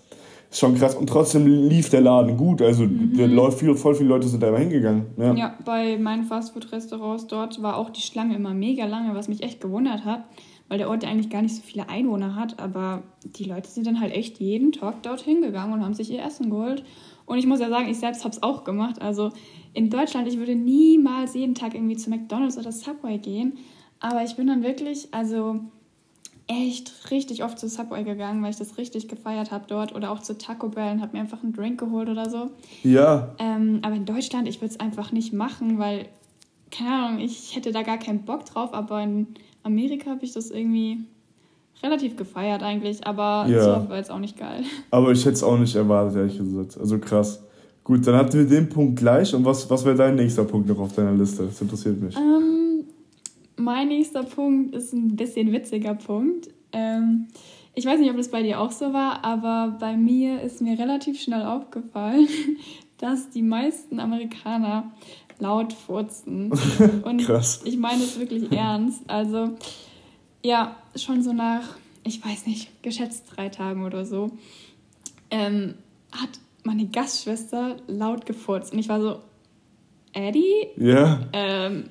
ist 0.51 0.61
schon 0.61 0.75
krass. 0.77 0.95
Und 0.95 1.09
trotzdem 1.09 1.47
lief 1.47 1.91
der 1.91 2.01
Laden 2.01 2.39
gut. 2.39 2.63
Also 2.63 2.85
mhm. 2.85 3.15
der, 3.15 3.53
viel, 3.53 3.75
voll 3.75 3.95
viele 3.95 4.09
Leute 4.09 4.29
sind 4.29 4.43
da 4.43 4.49
immer 4.49 4.61
hingegangen. 4.61 5.09
Ja, 5.19 5.35
ja 5.35 5.55
bei 5.67 5.99
meinen 5.99 6.25
Fastfood-Restaurants 6.25 7.27
dort 7.27 7.63
war 7.63 7.77
auch 7.77 7.91
die 7.91 8.01
Schlange 8.01 8.35
immer 8.35 8.55
mega 8.55 8.87
lange, 8.87 9.15
was 9.15 9.29
mich 9.29 9.43
echt 9.43 9.61
gewundert 9.61 10.07
hat. 10.07 10.25
Weil 10.69 10.79
der 10.79 10.89
Ort 10.89 11.05
eigentlich 11.05 11.29
gar 11.29 11.43
nicht 11.43 11.55
so 11.55 11.61
viele 11.61 11.91
Einwohner 11.91 12.35
hat. 12.35 12.59
Aber 12.59 13.03
die 13.27 13.45
Leute 13.45 13.69
sind 13.69 13.87
dann 13.87 14.01
halt 14.01 14.15
echt 14.15 14.41
jeden 14.41 14.73
Tag 14.73 15.03
dorthin 15.03 15.43
gegangen 15.43 15.75
und 15.75 15.85
haben 15.85 15.93
sich 15.93 16.11
ihr 16.11 16.25
Essen 16.25 16.49
geholt. 16.49 16.83
Und 17.27 17.37
ich 17.37 17.47
muss 17.47 17.61
ja 17.61 17.69
sagen, 17.69 17.91
ich 17.91 17.99
selbst 17.99 18.25
habe 18.25 18.35
es 18.35 18.43
auch 18.43 18.65
gemacht. 18.65 19.03
Also 19.03 19.33
in 19.75 19.91
Deutschland, 19.91 20.29
ich 20.29 20.39
würde 20.39 20.55
niemals 20.55 21.35
jeden 21.35 21.55
Tag 21.55 21.75
irgendwie 21.75 21.99
zu 21.99 22.09
McDonald's 22.09 22.57
oder 22.57 22.73
Subway 22.73 23.19
gehen. 23.19 23.59
Aber 24.03 24.25
ich 24.25 24.35
bin 24.35 24.49
dann 24.49 24.65
wirklich, 24.65 25.09
also 25.13 25.61
echt 26.49 27.11
richtig 27.13 27.45
oft 27.45 27.57
zu 27.57 27.69
Subway 27.69 28.03
gegangen, 28.03 28.43
weil 28.43 28.51
ich 28.51 28.57
das 28.57 28.77
richtig 28.77 29.07
gefeiert 29.07 29.53
habe 29.53 29.65
dort. 29.69 29.95
Oder 29.95 30.11
auch 30.11 30.19
zu 30.19 30.37
Taco 30.37 30.69
Bell 30.69 30.93
und 30.93 31.01
habe 31.01 31.13
mir 31.17 31.21
einfach 31.21 31.43
einen 31.43 31.53
Drink 31.53 31.79
geholt 31.79 32.09
oder 32.09 32.29
so. 32.29 32.51
Ja. 32.83 33.35
Ähm, 33.39 33.79
aber 33.83 33.95
in 33.95 34.05
Deutschland, 34.05 34.49
ich 34.49 34.61
würde 34.61 34.75
es 34.75 34.81
einfach 34.81 35.13
nicht 35.13 35.33
machen, 35.33 35.79
weil, 35.79 36.07
keine 36.73 36.91
Ahnung, 36.91 37.21
ich 37.21 37.55
hätte 37.55 37.71
da 37.71 37.83
gar 37.83 37.97
keinen 37.97 38.25
Bock 38.25 38.45
drauf. 38.45 38.75
Aber 38.75 39.01
in 39.01 39.29
Amerika 39.63 40.11
habe 40.11 40.25
ich 40.25 40.33
das 40.33 40.51
irgendwie 40.51 40.99
relativ 41.81 42.17
gefeiert 42.17 42.65
eigentlich. 42.65 43.07
Aber 43.07 43.47
ja. 43.49 43.63
so 43.63 43.89
war 43.89 43.97
jetzt 43.97 44.11
auch 44.11 44.19
nicht 44.19 44.37
geil. 44.37 44.65
Aber 44.91 45.13
ich 45.13 45.21
hätte 45.21 45.35
es 45.35 45.45
auch 45.45 45.59
nicht 45.59 45.77
erwartet, 45.77 46.17
ehrlich 46.17 46.39
gesagt. 46.39 46.77
Also 46.77 46.99
krass. 46.99 47.41
Gut, 47.85 48.05
dann 48.05 48.17
hatten 48.17 48.33
wir 48.33 48.47
den 48.47 48.69
Punkt 48.69 48.99
gleich. 48.99 49.33
Und 49.33 49.45
was, 49.45 49.71
was 49.71 49.85
wäre 49.85 49.97
dein 49.97 50.17
nächster 50.17 50.45
Punkt 50.45 50.69
noch 50.69 50.79
auf 50.81 50.93
deiner 50.93 51.13
Liste? 51.13 51.45
Das 51.47 51.61
interessiert 51.61 52.01
mich. 52.01 52.17
Ähm, 52.17 52.62
mein 53.57 53.89
nächster 53.89 54.23
Punkt 54.23 54.75
ist 54.75 54.93
ein 54.93 55.17
bisschen 55.17 55.53
witziger 55.53 55.95
Punkt. 55.95 56.49
Ähm, 56.73 57.29
ich 57.75 57.87
weiß 57.87 58.01
nicht, 58.01 58.11
ob 58.11 58.17
das 58.17 58.31
bei 58.31 58.43
dir 58.43 58.61
auch 58.61 58.71
so 58.71 58.93
war, 58.93 59.25
aber 59.25 59.77
bei 59.79 59.97
mir 59.97 60.43
ist 60.43 60.61
mir 60.61 60.79
relativ 60.79 61.21
schnell 61.21 61.43
aufgefallen, 61.43 62.29
dass 62.99 63.31
die 63.31 63.43
meisten 63.43 63.99
Amerikaner 63.99 64.93
laut 65.39 65.73
furzen. 65.73 66.53
Und 67.05 67.25
Krass. 67.25 67.63
ich 67.65 67.77
meine 67.77 68.03
es 68.03 68.19
wirklich 68.19 68.53
ernst. 68.57 69.03
Also, 69.09 69.57
ja, 70.45 70.77
schon 70.97 71.23
so 71.23 71.33
nach, 71.33 71.77
ich 72.05 72.25
weiß 72.25 72.47
nicht, 72.47 72.83
geschätzt 72.83 73.25
drei 73.35 73.49
Tagen 73.49 73.85
oder 73.85 74.05
so, 74.05 74.33
ähm, 75.31 75.75
hat 76.13 76.31
meine 76.65 76.87
Gastschwester 76.87 77.77
laut 77.87 78.27
gefurzt. 78.27 78.73
Und 78.73 78.79
ich 78.79 78.89
war 78.89 79.01
so, 79.01 79.19
Eddie? 80.13 80.69
Ja. 80.77 81.21
Ähm, 81.33 81.85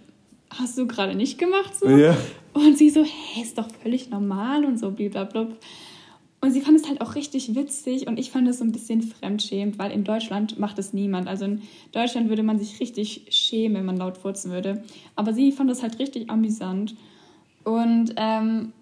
hast 0.59 0.77
du 0.77 0.87
gerade 0.87 1.15
nicht 1.15 1.37
gemacht 1.37 1.75
so? 1.75 1.87
Ja. 1.87 2.15
Und 2.53 2.77
sie 2.77 2.89
so, 2.89 3.03
hä, 3.03 3.41
ist 3.41 3.57
doch 3.57 3.69
völlig 3.81 4.09
normal 4.09 4.65
und 4.65 4.77
so, 4.77 4.91
blablabla. 4.91 5.47
Und 6.43 6.51
sie 6.51 6.61
fand 6.61 6.79
es 6.79 6.87
halt 6.87 7.01
auch 7.01 7.13
richtig 7.13 7.53
witzig 7.53 8.07
und 8.07 8.17
ich 8.17 8.31
fand 8.31 8.47
es 8.47 8.57
so 8.57 8.63
ein 8.63 8.71
bisschen 8.71 9.03
fremdschämend, 9.03 9.77
weil 9.77 9.91
in 9.91 10.03
Deutschland 10.03 10.57
macht 10.57 10.79
es 10.79 10.91
niemand. 10.91 11.27
Also 11.27 11.45
in 11.45 11.61
Deutschland 11.91 12.29
würde 12.29 12.41
man 12.41 12.57
sich 12.57 12.79
richtig 12.79 13.27
schämen, 13.29 13.77
wenn 13.77 13.85
man 13.85 13.97
laut 13.97 14.17
furzen 14.17 14.51
würde. 14.51 14.83
Aber 15.15 15.33
sie 15.33 15.51
fand 15.51 15.69
es 15.69 15.83
halt 15.83 15.99
richtig 15.99 16.31
amüsant. 16.31 16.95
Und 17.63 18.15
ähm, 18.17 18.73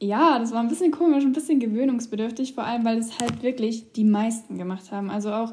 ja, 0.00 0.38
das 0.38 0.52
war 0.52 0.60
ein 0.60 0.68
bisschen 0.68 0.92
komisch, 0.92 1.24
ein 1.24 1.32
bisschen 1.32 1.58
gewöhnungsbedürftig, 1.58 2.54
vor 2.54 2.62
allem, 2.62 2.84
weil 2.84 2.98
es 2.98 3.18
halt 3.18 3.42
wirklich 3.42 3.92
die 3.92 4.04
meisten 4.04 4.56
gemacht 4.56 4.92
haben. 4.92 5.10
Also 5.10 5.32
auch 5.32 5.52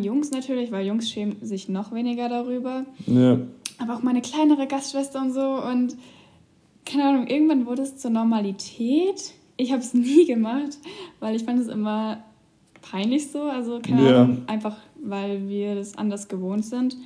Jungs 0.00 0.30
natürlich, 0.30 0.72
weil 0.72 0.86
Jungs 0.86 1.10
schämen 1.10 1.36
sich 1.42 1.68
noch 1.68 1.92
weniger 1.92 2.30
darüber. 2.30 2.86
Ja. 3.06 3.38
Aber 3.78 3.96
auch 3.96 4.02
meine 4.02 4.22
kleinere 4.22 4.66
Gastschwester 4.66 5.20
und 5.20 5.32
so. 5.32 5.40
Und 5.40 5.96
keine 6.86 7.04
Ahnung, 7.08 7.26
irgendwann 7.26 7.66
wurde 7.66 7.82
es 7.82 7.96
zur 7.96 8.10
Normalität. 8.10 9.32
Ich 9.56 9.72
habe 9.72 9.82
es 9.82 9.94
nie 9.94 10.26
gemacht, 10.26 10.78
weil 11.20 11.36
ich 11.36 11.44
fand 11.44 11.60
es 11.60 11.68
immer 11.68 12.22
peinlich 12.82 13.30
so. 13.30 13.42
Also 13.42 13.80
keine 13.80 14.10
ja. 14.10 14.22
Ahnung, 14.22 14.42
einfach 14.46 14.76
weil 15.04 15.48
wir 15.48 15.74
das 15.74 15.96
anders 15.96 16.28
gewohnt 16.28 16.64
sind. 16.64 16.96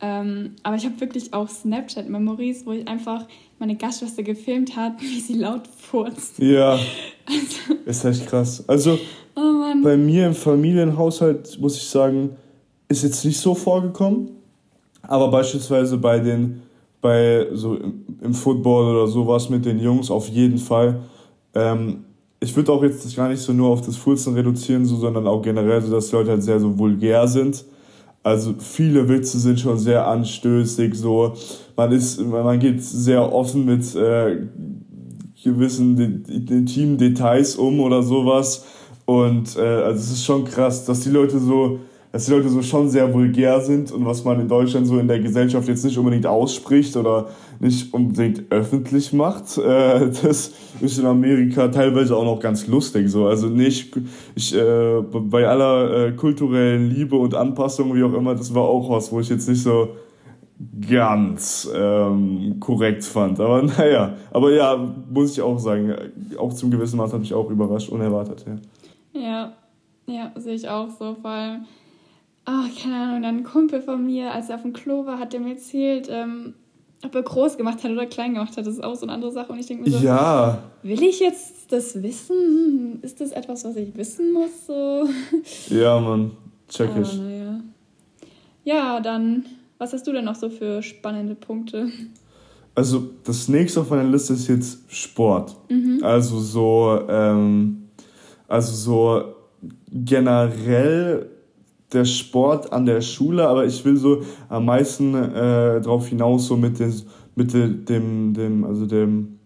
Ähm, 0.00 0.56
aber 0.62 0.76
ich 0.76 0.84
habe 0.84 1.00
wirklich 1.00 1.32
auch 1.32 1.48
Snapchat-Memories, 1.48 2.66
wo 2.66 2.72
ich 2.72 2.86
einfach 2.88 3.26
meine 3.58 3.76
Gastschwester 3.76 4.22
gefilmt 4.22 4.76
hat, 4.76 4.94
wie 5.00 5.20
sie 5.20 5.34
laut 5.34 5.66
furzt. 5.66 6.38
Ja. 6.38 6.78
Also, 7.26 7.74
ist 7.86 8.04
echt 8.04 8.26
krass. 8.26 8.68
Also 8.68 8.98
oh 9.36 9.64
bei 9.82 9.96
mir 9.96 10.26
im 10.26 10.34
Familienhaushalt, 10.34 11.58
muss 11.60 11.76
ich 11.76 11.84
sagen, 11.84 12.36
ist 12.88 13.02
jetzt 13.02 13.24
nicht 13.24 13.38
so 13.38 13.54
vorgekommen. 13.54 14.30
Aber 15.08 15.28
beispielsweise 15.30 15.98
bei 15.98 16.18
den, 16.18 16.62
bei 17.00 17.48
so 17.52 17.76
im, 18.22 18.34
Football 18.34 18.94
oder 18.96 19.06
sowas 19.06 19.50
mit 19.50 19.64
den 19.64 19.78
Jungs 19.78 20.10
auf 20.10 20.28
jeden 20.28 20.58
Fall. 20.58 21.00
Ähm, 21.54 22.04
ich 22.40 22.54
würde 22.56 22.72
auch 22.72 22.82
jetzt 22.82 23.14
gar 23.16 23.28
nicht 23.28 23.40
so 23.40 23.52
nur 23.52 23.70
auf 23.70 23.80
das 23.80 23.96
Furzen 23.96 24.34
reduzieren, 24.34 24.84
so, 24.84 24.96
sondern 24.96 25.26
auch 25.26 25.42
generell 25.42 25.80
so, 25.82 25.90
dass 25.90 26.08
die 26.08 26.16
Leute 26.16 26.30
halt 26.30 26.42
sehr 26.42 26.60
so 26.60 26.78
vulgär 26.78 27.26
sind. 27.26 27.64
Also 28.22 28.54
viele 28.58 29.08
Witze 29.08 29.38
sind 29.38 29.60
schon 29.60 29.78
sehr 29.78 30.06
anstößig, 30.06 30.94
so 30.94 31.34
man 31.76 31.92
ist, 31.92 32.20
man 32.20 32.58
geht 32.58 32.82
sehr 32.82 33.32
offen 33.32 33.66
mit 33.66 33.94
äh, 33.94 34.46
gewissen 35.42 36.24
intimen 36.26 36.96
Details 36.96 37.56
um 37.56 37.80
oder 37.80 38.02
sowas. 38.02 38.64
Und 39.04 39.56
äh, 39.56 39.60
also 39.60 39.98
es 39.98 40.10
ist 40.12 40.24
schon 40.24 40.44
krass, 40.44 40.86
dass 40.86 41.00
die 41.00 41.10
Leute 41.10 41.38
so 41.38 41.80
dass 42.14 42.26
die 42.26 42.30
Leute 42.30 42.48
so 42.48 42.62
schon 42.62 42.88
sehr 42.88 43.12
vulgär 43.12 43.60
sind 43.60 43.90
und 43.90 44.06
was 44.06 44.22
man 44.22 44.38
in 44.38 44.46
Deutschland 44.46 44.86
so 44.86 45.00
in 45.00 45.08
der 45.08 45.18
Gesellschaft 45.18 45.66
jetzt 45.66 45.84
nicht 45.84 45.98
unbedingt 45.98 46.28
ausspricht 46.28 46.96
oder 46.96 47.26
nicht 47.58 47.92
unbedingt 47.92 48.52
öffentlich 48.52 49.12
macht, 49.12 49.58
äh, 49.58 50.08
das 50.22 50.52
ist 50.80 50.98
in 51.00 51.06
Amerika 51.06 51.66
teilweise 51.66 52.16
auch 52.16 52.24
noch 52.24 52.38
ganz 52.38 52.68
lustig 52.68 53.10
so. 53.10 53.26
Also 53.26 53.48
nicht, 53.48 53.96
ich, 54.36 54.54
äh, 54.54 55.00
bei 55.02 55.48
aller 55.48 56.06
äh, 56.06 56.12
kulturellen 56.12 56.88
Liebe 56.88 57.16
und 57.16 57.34
Anpassung, 57.34 57.92
wie 57.96 58.04
auch 58.04 58.14
immer, 58.14 58.36
das 58.36 58.54
war 58.54 58.62
auch 58.62 58.88
was, 58.90 59.10
wo 59.10 59.18
ich 59.18 59.28
jetzt 59.28 59.48
nicht 59.48 59.64
so 59.64 59.88
ganz 60.88 61.68
ähm, 61.74 62.60
korrekt 62.60 63.02
fand. 63.02 63.40
Aber 63.40 63.60
naja, 63.76 64.14
aber 64.30 64.52
ja, 64.52 64.94
muss 65.10 65.32
ich 65.32 65.42
auch 65.42 65.58
sagen, 65.58 65.92
auch 66.38 66.52
zum 66.52 66.70
gewissen 66.70 66.96
Maß 66.96 67.12
hat 67.12 67.18
mich 67.18 67.34
auch 67.34 67.50
überrascht, 67.50 67.88
unerwartet, 67.88 68.44
ja. 68.46 69.20
Ja, 69.20 69.52
ja, 70.06 70.32
sehe 70.36 70.54
ich 70.54 70.68
auch 70.68 70.90
so, 70.90 71.16
vor 71.20 71.30
allem 71.30 71.64
ach, 72.44 72.68
keine 72.80 72.96
Ahnung, 72.96 73.22
dann 73.22 73.36
ein 73.38 73.44
Kumpel 73.44 73.80
von 73.80 74.04
mir, 74.04 74.32
als 74.32 74.48
er 74.48 74.56
auf 74.56 74.62
dem 74.62 74.72
Klo 74.72 75.06
war, 75.06 75.18
hat 75.18 75.32
der 75.32 75.40
mir 75.40 75.52
erzählt, 75.52 76.08
ähm, 76.10 76.54
ob 77.04 77.14
er 77.14 77.22
groß 77.22 77.56
gemacht 77.56 77.84
hat 77.84 77.90
oder 77.90 78.06
klein 78.06 78.34
gemacht 78.34 78.56
hat. 78.56 78.66
Das 78.66 78.74
ist 78.74 78.82
auch 78.82 78.94
so 78.94 79.02
eine 79.02 79.12
andere 79.12 79.32
Sache. 79.32 79.52
Und 79.52 79.58
ich 79.58 79.66
denke 79.66 79.84
mir 79.84 79.90
so, 79.90 80.04
ja. 80.04 80.62
will 80.82 81.02
ich 81.02 81.20
jetzt 81.20 81.70
das 81.70 82.02
wissen? 82.02 83.00
Ist 83.02 83.20
das 83.20 83.32
etwas, 83.32 83.64
was 83.64 83.76
ich 83.76 83.94
wissen 83.96 84.32
muss? 84.32 84.66
So? 84.66 85.08
Ja, 85.74 86.00
Mann, 86.00 86.32
check 86.68 86.90
ich. 87.00 87.20
Ah, 87.20 87.28
ja. 87.28 87.60
ja, 88.64 89.00
dann, 89.00 89.44
was 89.78 89.92
hast 89.92 90.06
du 90.06 90.12
denn 90.12 90.24
noch 90.24 90.34
so 90.34 90.48
für 90.48 90.82
spannende 90.82 91.34
Punkte? 91.34 91.90
Also, 92.74 93.10
das 93.24 93.48
nächste 93.48 93.82
auf 93.82 93.90
meiner 93.90 94.10
Liste 94.10 94.32
ist 94.32 94.48
jetzt 94.48 94.78
Sport. 94.88 95.54
Mhm. 95.68 96.00
Also 96.02 96.40
so, 96.40 97.00
ähm, 97.08 97.88
also 98.48 98.72
so 98.74 99.34
generell 99.92 101.30
der 101.94 102.04
Sport 102.04 102.72
an 102.72 102.86
der 102.86 103.00
Schule, 103.00 103.48
aber 103.48 103.64
ich 103.64 103.84
will 103.84 103.96
so 103.96 104.22
am 104.48 104.66
meisten 104.66 105.14
äh, 105.14 105.80
darauf 105.80 106.08
hinaus, 106.08 106.46
so 106.46 106.56
mit, 106.56 106.78
den, 106.78 106.92
mit 107.34 107.54
dem, 107.54 108.34
dem, 108.34 108.64
also 108.64 108.86
dem, 108.86 109.38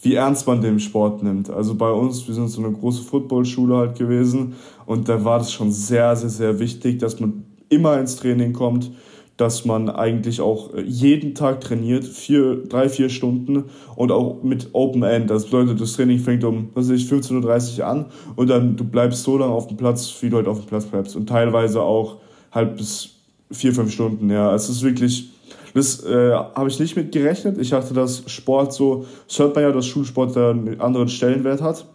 wie 0.00 0.14
ernst 0.14 0.46
man 0.46 0.60
den 0.60 0.78
Sport 0.78 1.22
nimmt. 1.22 1.50
Also 1.50 1.74
bei 1.74 1.90
uns, 1.90 2.26
wir 2.26 2.34
sind 2.34 2.48
so 2.48 2.62
eine 2.62 2.72
große 2.72 3.02
Footballschule 3.02 3.76
halt 3.76 3.98
gewesen 3.98 4.54
und 4.84 5.08
da 5.08 5.24
war 5.24 5.38
das 5.38 5.52
schon 5.52 5.72
sehr, 5.72 6.14
sehr, 6.16 6.30
sehr 6.30 6.58
wichtig, 6.58 6.98
dass 6.98 7.18
man 7.18 7.44
immer 7.68 7.98
ins 7.98 8.16
Training 8.16 8.52
kommt, 8.52 8.92
dass 9.36 9.64
man 9.64 9.90
eigentlich 9.90 10.40
auch 10.40 10.74
äh, 10.74 10.82
jeden 10.82 11.34
Tag 11.34 11.60
trainiert, 11.60 12.04
vier, 12.04 12.64
drei, 12.64 12.88
vier 12.88 13.08
Stunden 13.08 13.64
und 13.94 14.12
auch 14.12 14.42
mit 14.42 14.70
Open 14.72 15.02
End. 15.02 15.30
Das 15.30 15.44
bedeutet, 15.44 15.80
das 15.80 15.92
Training 15.94 16.18
fängt 16.18 16.44
um, 16.44 16.70
was 16.74 16.88
weiß 16.88 17.00
ich, 17.00 17.10
15.30 17.10 17.78
Uhr 17.78 17.86
an 17.86 18.06
und 18.36 18.48
dann 18.48 18.76
du 18.76 18.84
bleibst 18.84 19.22
so 19.22 19.36
lange 19.36 19.52
auf 19.52 19.66
dem 19.68 19.76
Platz, 19.76 20.14
wie 20.20 20.30
du 20.30 20.36
halt 20.36 20.48
auf 20.48 20.60
dem 20.60 20.66
Platz 20.66 20.86
bleibst. 20.86 21.16
Und 21.16 21.28
teilweise 21.28 21.82
auch 21.82 22.16
halt 22.50 22.76
bis 22.76 23.10
vier, 23.50 23.72
fünf 23.72 23.92
Stunden, 23.92 24.30
ja. 24.30 24.54
Es 24.54 24.68
ist 24.68 24.82
wirklich, 24.82 25.30
das 25.74 26.04
äh, 26.04 26.32
habe 26.32 26.68
ich 26.68 26.78
nicht 26.80 26.96
mit 26.96 27.12
gerechnet. 27.12 27.58
Ich 27.58 27.70
dachte, 27.70 27.94
dass 27.94 28.22
Sport 28.26 28.72
so, 28.72 29.04
das 29.28 29.38
hört 29.38 29.54
man 29.54 29.64
ja, 29.64 29.72
dass 29.72 29.86
Schulsport 29.86 30.34
da 30.34 30.50
einen 30.50 30.80
anderen 30.80 31.08
Stellenwert 31.08 31.60
hat. 31.60 31.86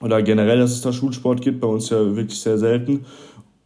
Oder 0.00 0.20
generell, 0.22 0.58
dass 0.58 0.72
es 0.72 0.82
da 0.82 0.92
Schulsport 0.92 1.40
gibt, 1.40 1.60
bei 1.60 1.68
uns 1.68 1.88
ja 1.88 2.16
wirklich 2.16 2.40
sehr 2.40 2.58
selten. 2.58 3.04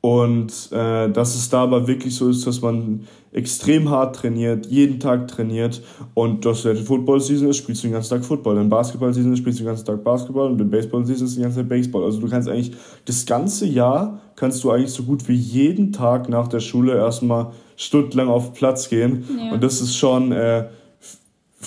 Und 0.06 0.70
äh, 0.70 1.10
dass 1.10 1.34
es 1.34 1.48
da 1.48 1.64
aber 1.64 1.88
wirklich 1.88 2.14
so 2.14 2.28
ist, 2.28 2.46
dass 2.46 2.62
man 2.62 3.00
extrem 3.32 3.90
hart 3.90 4.14
trainiert, 4.14 4.66
jeden 4.66 5.00
Tag 5.00 5.26
trainiert 5.26 5.82
und 6.14 6.44
dass 6.44 6.62
der 6.62 6.76
Football-Season 6.76 7.48
ist, 7.48 7.56
spielst 7.56 7.82
du 7.82 7.88
den 7.88 7.94
ganzen 7.94 8.10
Tag 8.10 8.24
Football. 8.24 8.54
Wenn 8.54 8.68
Basketball-Season 8.68 9.32
ist, 9.32 9.40
spielst 9.40 9.58
du 9.58 9.64
den 9.64 9.70
ganzen 9.70 9.84
Tag 9.84 10.04
Basketball 10.04 10.52
und 10.52 10.60
wenn 10.60 10.70
Baseball-Season 10.70 11.26
ist, 11.26 11.34
den 11.34 11.42
ganzen 11.42 11.58
Tag 11.58 11.68
Baseball. 11.68 12.04
Also 12.04 12.20
du 12.20 12.28
kannst 12.28 12.48
eigentlich 12.48 12.70
das 13.04 13.26
ganze 13.26 13.66
Jahr, 13.66 14.20
kannst 14.36 14.62
du 14.62 14.70
eigentlich 14.70 14.92
so 14.92 15.02
gut 15.02 15.26
wie 15.26 15.34
jeden 15.34 15.90
Tag 15.90 16.28
nach 16.28 16.46
der 16.46 16.60
Schule 16.60 16.94
erstmal 16.94 17.50
stundenlang 17.74 18.28
auf 18.28 18.52
Platz 18.52 18.88
gehen. 18.88 19.24
Ja. 19.36 19.54
Und 19.54 19.64
das 19.64 19.80
ist 19.80 19.96
schon... 19.96 20.30
Äh, 20.30 20.68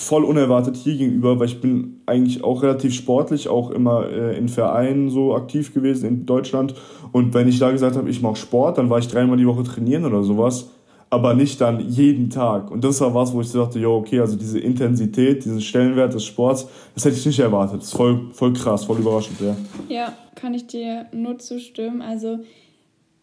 voll 0.00 0.24
unerwartet 0.24 0.76
hier 0.76 0.96
gegenüber, 0.96 1.38
weil 1.38 1.46
ich 1.46 1.60
bin 1.60 2.00
eigentlich 2.06 2.42
auch 2.42 2.62
relativ 2.62 2.94
sportlich, 2.94 3.48
auch 3.48 3.70
immer 3.70 4.08
äh, 4.08 4.36
in 4.36 4.48
Vereinen 4.48 5.10
so 5.10 5.34
aktiv 5.34 5.74
gewesen 5.74 6.08
in 6.08 6.26
Deutschland. 6.26 6.74
Und 7.12 7.34
wenn 7.34 7.46
ich 7.46 7.58
da 7.58 7.70
gesagt 7.70 7.96
habe, 7.96 8.08
ich 8.08 8.22
mache 8.22 8.36
Sport, 8.36 8.78
dann 8.78 8.88
war 8.88 8.98
ich 8.98 9.08
dreimal 9.08 9.36
die 9.36 9.46
Woche 9.46 9.62
trainieren 9.62 10.06
oder 10.06 10.22
sowas, 10.22 10.70
aber 11.10 11.34
nicht 11.34 11.60
dann 11.60 11.80
jeden 11.86 12.30
Tag. 12.30 12.70
Und 12.70 12.82
das 12.82 13.00
war 13.02 13.14
was, 13.14 13.34
wo 13.34 13.42
ich 13.42 13.52
dachte, 13.52 13.78
ja, 13.78 13.88
okay, 13.88 14.20
also 14.20 14.36
diese 14.36 14.58
Intensität, 14.58 15.44
diesen 15.44 15.60
Stellenwert 15.60 16.14
des 16.14 16.24
Sports, 16.24 16.66
das 16.94 17.04
hätte 17.04 17.16
ich 17.16 17.26
nicht 17.26 17.40
erwartet. 17.40 17.82
Das 17.82 17.88
ist 17.88 17.94
voll, 17.94 18.30
voll 18.32 18.54
krass, 18.54 18.84
voll 18.84 18.98
überraschend, 18.98 19.38
ja. 19.40 19.54
Ja, 19.88 20.12
kann 20.34 20.54
ich 20.54 20.66
dir 20.66 21.06
nur 21.12 21.38
zustimmen. 21.38 22.00
Also, 22.00 22.38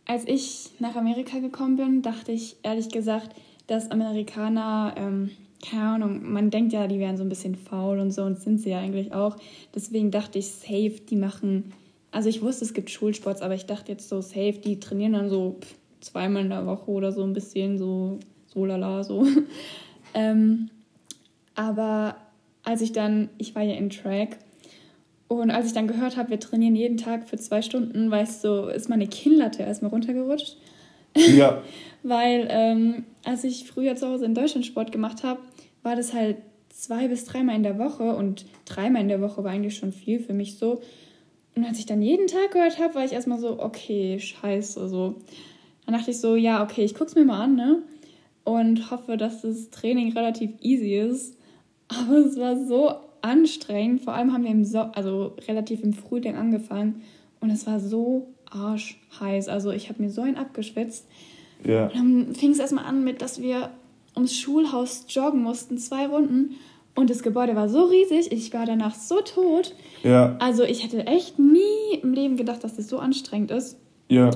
als 0.06 0.28
ich 0.28 0.70
nach 0.78 0.96
Amerika 0.96 1.40
gekommen 1.40 1.78
bin, 1.78 2.02
dachte 2.04 2.32
ich 2.32 2.58
ehrlich 2.62 2.90
gesagt, 2.90 3.32
dass 3.66 3.90
Amerikaner 3.90 4.94
ähm, 4.96 5.32
keine 5.66 5.84
Ahnung, 5.84 6.32
man 6.32 6.50
denkt 6.50 6.74
ja, 6.74 6.88
die 6.88 7.00
wären 7.00 7.18
so 7.18 7.24
ein 7.24 7.30
bisschen 7.30 7.56
faul 7.56 8.00
und 8.00 8.12
so 8.12 8.24
und 8.24 8.40
sind 8.40 8.60
sie 8.60 8.70
ja 8.70 8.80
eigentlich 8.80 9.14
auch. 9.14 9.38
Deswegen 9.74 10.12
dachte 10.12 10.40
ich, 10.40 10.48
safe, 10.48 11.02
die 11.10 11.16
machen. 11.16 11.74
Also 12.12 12.30
ich 12.30 12.42
wusste, 12.42 12.66
es 12.66 12.74
gibt 12.74 12.90
Schulsports, 12.90 13.42
aber 13.42 13.56
ich 13.56 13.66
dachte 13.66 13.92
jetzt 13.92 14.08
so, 14.10 14.22
safe, 14.22 14.54
die 14.54 14.80
trainieren 14.80 15.14
dann 15.14 15.30
so 15.30 15.58
zweimal 16.00 16.44
in 16.44 16.50
der 16.50 16.66
Woche 16.66 16.92
oder 16.92 17.12
so 17.12 17.24
ein 17.24 17.34
bisschen, 17.34 17.78
so, 17.78 18.20
so 18.48 18.66
lala, 18.66 19.04
so. 19.04 19.26
ähm, 20.14 20.70
aber 21.56 22.18
als 22.64 22.82
ich 22.82 22.92
dann, 22.92 23.30
ich 23.38 23.56
war 23.56 23.64
ja 23.64 23.76
in 23.76 23.90
Track 23.90 24.38
und 25.28 25.52
als 25.52 25.68
ich 25.68 25.74
dann 25.74 25.88
gehört 25.88 26.18
habe, 26.18 26.30
wir 26.30 26.40
trainieren 26.40 26.76
jeden 26.76 26.98
Tag 26.98 27.28
für 27.28 27.38
zwei 27.38 27.62
Stunden, 27.62 28.10
weißt 28.10 28.44
du, 28.44 28.68
ist 28.68 28.90
meine 28.90 29.08
Kinnlatte 29.08 29.64
erstmal 29.64 29.92
runtergerutscht. 29.92 30.58
Ja. 31.18 31.62
Weil 32.04 32.48
ähm, 32.50 33.06
als 33.26 33.44
ich 33.44 33.66
früher 33.66 33.96
zu 33.96 34.08
Hause 34.08 34.26
in 34.26 34.36
Deutschland 34.36 34.66
Sport 34.66 34.92
gemacht 34.92 35.24
habe, 35.24 35.40
war 35.84 35.96
das 35.96 36.14
halt 36.14 36.38
zwei 36.70 37.08
bis 37.08 37.26
dreimal 37.26 37.56
in 37.56 37.64
der 37.64 37.80
Woche 37.80 38.16
und 38.16 38.46
dreimal 38.66 39.02
in 39.02 39.08
der 39.08 39.22
Woche 39.22 39.44
war 39.44 39.52
eigentlich 39.52 39.76
schon 39.76 39.92
viel 39.92 40.20
für 40.20 40.34
mich 40.34 40.58
so. 40.58 40.82
Und 41.56 41.66
als 41.66 41.80
ich 41.80 41.88
dann 41.88 42.04
jeden 42.04 42.28
Tag 42.28 42.52
gehört 42.52 42.80
habe, 42.80 42.96
war 42.96 43.04
ich 43.04 43.14
erstmal 43.14 43.40
so, 43.40 43.60
okay, 43.60 44.20
scheiße, 44.20 44.88
so. 44.88 45.16
Dann 45.86 45.96
dachte 45.96 46.12
ich 46.12 46.20
so, 46.20 46.36
ja, 46.36 46.64
okay, 46.64 46.84
ich 46.84 46.94
guck's 46.94 47.16
mir 47.16 47.26
mal 47.26 47.44
an, 47.44 47.56
ne? 47.56 47.82
Und 48.44 48.92
hoffe, 48.92 49.18
dass 49.18 49.42
das 49.42 49.72
Training 49.72 50.14
relativ 50.14 50.52
easy 50.62 50.96
ist. 50.96 51.36
Aber 51.88 52.18
es 52.18 52.38
war 52.38 52.64
so 52.64 52.92
anstrengend. 53.22 54.02
Vor 54.02 54.14
allem 54.14 54.34
haben 54.34 54.44
wir 54.44 54.52
im 54.52 54.64
so 54.64 54.80
also 54.80 55.36
relativ 55.48 55.82
im 55.84 55.94
Frühling 55.94 56.36
angefangen. 56.36 57.02
Und 57.40 57.50
es 57.50 57.66
war 57.66 57.80
so 57.80 58.28
arschheiß. 58.52 59.48
Also 59.48 59.72
ich 59.72 59.90
habe 59.90 60.02
mir 60.02 60.10
so 60.10 60.22
einen 60.22 60.38
abgeschwitzt. 60.38 61.08
Ja. 61.64 61.88
Dann 61.88 62.36
fing 62.36 62.52
es 62.52 62.60
erstmal 62.60 62.86
an 62.86 63.04
mit, 63.04 63.22
dass 63.22 63.42
wir 63.42 63.72
ums 64.16 64.36
Schulhaus 64.36 65.06
joggen 65.10 65.42
mussten, 65.42 65.78
zwei 65.78 66.08
Runden. 66.08 66.56
Und 66.96 67.10
das 67.12 67.22
Gebäude 67.22 67.56
war 67.56 67.70
so 67.70 67.86
riesig, 67.86 68.32
ich 68.32 68.52
war 68.54 68.66
danach 68.66 68.96
so 68.96 69.22
tot. 69.22 69.76
Ja. 70.04 70.36
Also 70.40 70.64
ich 70.64 70.84
hätte 70.84 71.06
echt 71.06 71.38
nie 71.38 72.00
im 72.02 72.14
Leben 72.14 72.38
gedacht, 72.38 72.64
dass 72.64 72.76
das 72.76 72.88
so 72.88 72.98
anstrengend 72.98 73.52
ist. 73.52 73.78
Ja. 74.10 74.32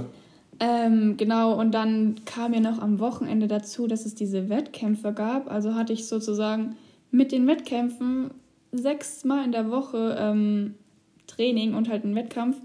Ähm, 0.60 1.18
genau, 1.18 1.60
und 1.60 1.72
dann 1.72 2.22
kam 2.26 2.54
ja 2.54 2.60
noch 2.60 2.80
am 2.80 3.00
Wochenende 3.00 3.48
dazu, 3.48 3.88
dass 3.88 4.06
es 4.06 4.14
diese 4.14 4.48
Wettkämpfe 4.48 5.12
gab. 5.12 5.50
Also 5.50 5.74
hatte 5.74 5.92
ich 5.92 6.08
sozusagen 6.08 6.76
mit 7.10 7.32
den 7.32 7.48
Wettkämpfen 7.48 8.30
sechsmal 8.72 9.44
in 9.44 9.52
der 9.52 9.72
Woche 9.72 10.16
ähm, 10.20 10.76
Training 11.26 11.74
und 11.74 11.90
halt 11.90 12.04
einen 12.04 12.16
Wettkampf. 12.16 12.58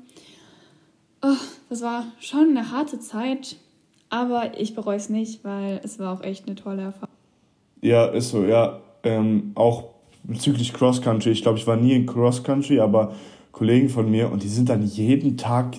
Oh, 1.23 1.37
das 1.69 1.83
war 1.83 2.05
schon 2.21 2.51
eine 2.51 2.71
harte 2.71 3.01
Zeit, 3.01 3.57
aber 4.11 4.59
ich 4.59 4.75
bereue 4.75 4.97
es 4.97 5.09
nicht, 5.09 5.45
weil 5.45 5.81
es 5.83 5.99
war 5.99 6.13
auch 6.13 6.23
echt 6.23 6.47
eine 6.47 6.57
tolle 6.57 6.83
Erfahrung. 6.83 7.15
Ja, 7.81 8.07
ist 8.07 8.31
so, 8.31 8.45
ja. 8.45 8.81
Ähm, 9.03 9.53
auch 9.55 9.85
bezüglich 10.25 10.73
Cross 10.73 11.03
Country. 11.03 11.31
Ich 11.31 11.43
glaube, 11.43 11.59
ich 11.59 11.67
war 11.67 11.77
nie 11.77 11.93
in 11.93 12.07
Cross 12.07 12.43
Country, 12.43 12.81
aber 12.81 13.13
Kollegen 13.53 13.89
von 13.89 14.11
mir 14.11 14.31
und 14.31 14.43
die 14.43 14.49
sind 14.49 14.69
dann 14.69 14.85
jeden 14.85 15.37
Tag 15.37 15.77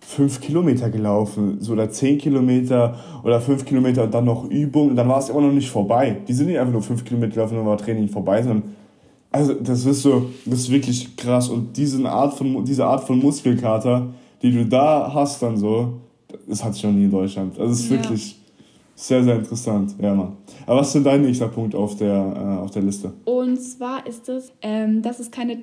fünf 0.00 0.40
Kilometer 0.40 0.90
gelaufen, 0.90 1.56
so 1.60 1.72
oder 1.72 1.90
zehn 1.90 2.18
Kilometer 2.18 2.98
oder 3.22 3.40
fünf 3.40 3.64
Kilometer 3.64 4.04
und 4.04 4.12
dann 4.12 4.26
noch 4.26 4.44
Übung 4.50 4.90
und 4.90 4.96
dann 4.96 5.08
war 5.08 5.18
es 5.18 5.30
immer 5.30 5.40
noch 5.40 5.52
nicht 5.52 5.70
vorbei. 5.70 6.18
Die 6.28 6.34
sind 6.34 6.48
nicht 6.48 6.58
einfach 6.58 6.72
nur 6.72 6.82
fünf 6.82 7.04
Kilometer 7.04 7.34
gelaufen 7.34 7.58
und 7.58 7.66
war 7.66 7.78
Training 7.78 8.08
vorbei, 8.08 8.42
sondern 8.42 8.74
also 9.30 9.54
das 9.54 9.84
ist 9.86 10.02
so, 10.02 10.30
das 10.44 10.60
ist 10.60 10.70
wirklich 10.70 11.16
krass 11.16 11.48
und 11.48 11.76
diese 11.76 12.08
Art 12.08 12.34
von, 12.34 12.64
diese 12.64 12.84
Art 12.84 13.04
von 13.04 13.18
Muskelkater, 13.18 14.08
die 14.44 14.52
du 14.52 14.66
da 14.66 15.10
hast 15.14 15.40
dann 15.42 15.56
so, 15.56 16.02
das 16.46 16.62
hatte 16.62 16.76
ich 16.76 16.84
noch 16.84 16.92
nie 16.92 17.04
in 17.04 17.10
Deutschland. 17.10 17.58
Also 17.58 17.72
es 17.72 17.80
ist 17.80 17.90
ja. 17.90 17.96
wirklich 17.96 18.36
sehr, 18.94 19.24
sehr 19.24 19.36
interessant, 19.36 19.94
ja 19.98 20.14
Mann. 20.14 20.36
Aber 20.66 20.80
was 20.80 20.88
ist 20.88 20.96
denn 20.96 21.04
dein 21.04 21.22
nächster 21.22 21.48
Punkt 21.48 21.74
auf 21.74 21.96
der, 21.96 22.12
äh, 22.12 22.62
auf 22.62 22.70
der 22.70 22.82
Liste? 22.82 23.14
Und 23.24 23.56
zwar 23.56 24.06
ist 24.06 24.28
es, 24.28 24.52
ähm, 24.60 25.00
dass 25.00 25.18
es 25.18 25.30
keine 25.30 25.62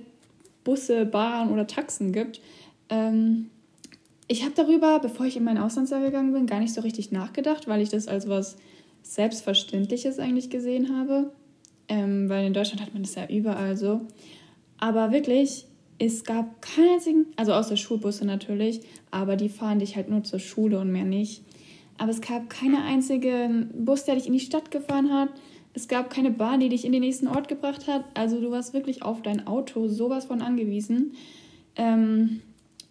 Busse, 0.63 1.05
Bahnen 1.05 1.51
oder 1.51 1.67
Taxen 1.67 2.11
gibt. 2.11 2.41
Ähm, 2.89 3.51
ich 4.27 4.41
habe 4.41 4.53
darüber, 4.55 4.97
bevor 4.97 5.27
ich 5.27 5.37
in 5.37 5.43
mein 5.43 5.59
Auslandsjahr 5.59 6.01
gegangen 6.01 6.33
bin, 6.33 6.47
gar 6.47 6.59
nicht 6.59 6.73
so 6.73 6.81
richtig 6.81 7.11
nachgedacht, 7.11 7.67
weil 7.67 7.81
ich 7.81 7.89
das 7.89 8.07
als 8.07 8.27
was 8.27 8.57
Selbstverständliches 9.03 10.17
eigentlich 10.17 10.49
gesehen 10.49 10.97
habe. 10.97 11.31
Ähm, 11.87 12.29
weil 12.29 12.47
in 12.47 12.53
Deutschland 12.53 12.81
hat 12.81 12.93
man 12.93 13.03
das 13.03 13.13
ja 13.13 13.27
überall 13.27 13.77
so. 13.77 14.01
Aber 14.79 15.11
wirklich, 15.11 15.67
es 16.03 16.23
gab 16.23 16.63
keinen 16.63 16.95
einzigen, 16.95 17.25
also 17.35 17.53
außer 17.53 17.77
Schulbusse 17.77 18.25
natürlich, 18.25 18.81
aber 19.11 19.35
die 19.35 19.49
fahren 19.49 19.77
dich 19.77 19.95
halt 19.95 20.09
nur 20.09 20.23
zur 20.23 20.39
Schule 20.39 20.79
und 20.79 20.91
mehr 20.91 21.05
nicht. 21.05 21.43
Aber 21.99 22.09
es 22.09 22.21
gab 22.21 22.49
keinen 22.49 22.81
einzigen 22.81 23.69
Bus, 23.85 24.05
der 24.05 24.15
dich 24.15 24.25
in 24.25 24.33
die 24.33 24.39
Stadt 24.39 24.71
gefahren 24.71 25.13
hat. 25.13 25.29
Es 25.75 25.87
gab 25.87 26.09
keine 26.09 26.31
Bahn, 26.31 26.59
die 26.59 26.69
dich 26.69 26.85
in 26.85 26.91
den 26.91 27.01
nächsten 27.01 27.27
Ort 27.27 27.47
gebracht 27.47 27.87
hat. 27.87 28.03
Also 28.15 28.41
du 28.41 28.49
warst 28.49 28.73
wirklich 28.73 29.03
auf 29.03 29.21
dein 29.21 29.45
Auto 29.45 29.87
sowas 29.89 30.25
von 30.25 30.41
angewiesen. 30.41 31.13
Ähm, 31.75 32.41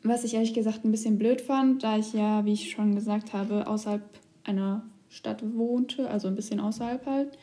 was 0.04 0.22
ich 0.22 0.34
ehrlich 0.34 0.54
gesagt 0.54 0.84
ein 0.84 0.92
bisschen 0.92 1.18
blöd 1.18 1.40
fand, 1.40 1.82
da 1.82 1.98
ich 1.98 2.12
ja, 2.12 2.44
wie 2.44 2.52
ich 2.52 2.70
schon 2.70 2.94
gesagt 2.94 3.32
habe, 3.32 3.66
außerhalb 3.66 4.02
einer 4.44 4.84
Stadt 5.08 5.42
wohnte, 5.56 6.08
also 6.08 6.28
ein 6.28 6.36
bisschen 6.36 6.60
außerhalb 6.60 7.04
halt. 7.06 7.36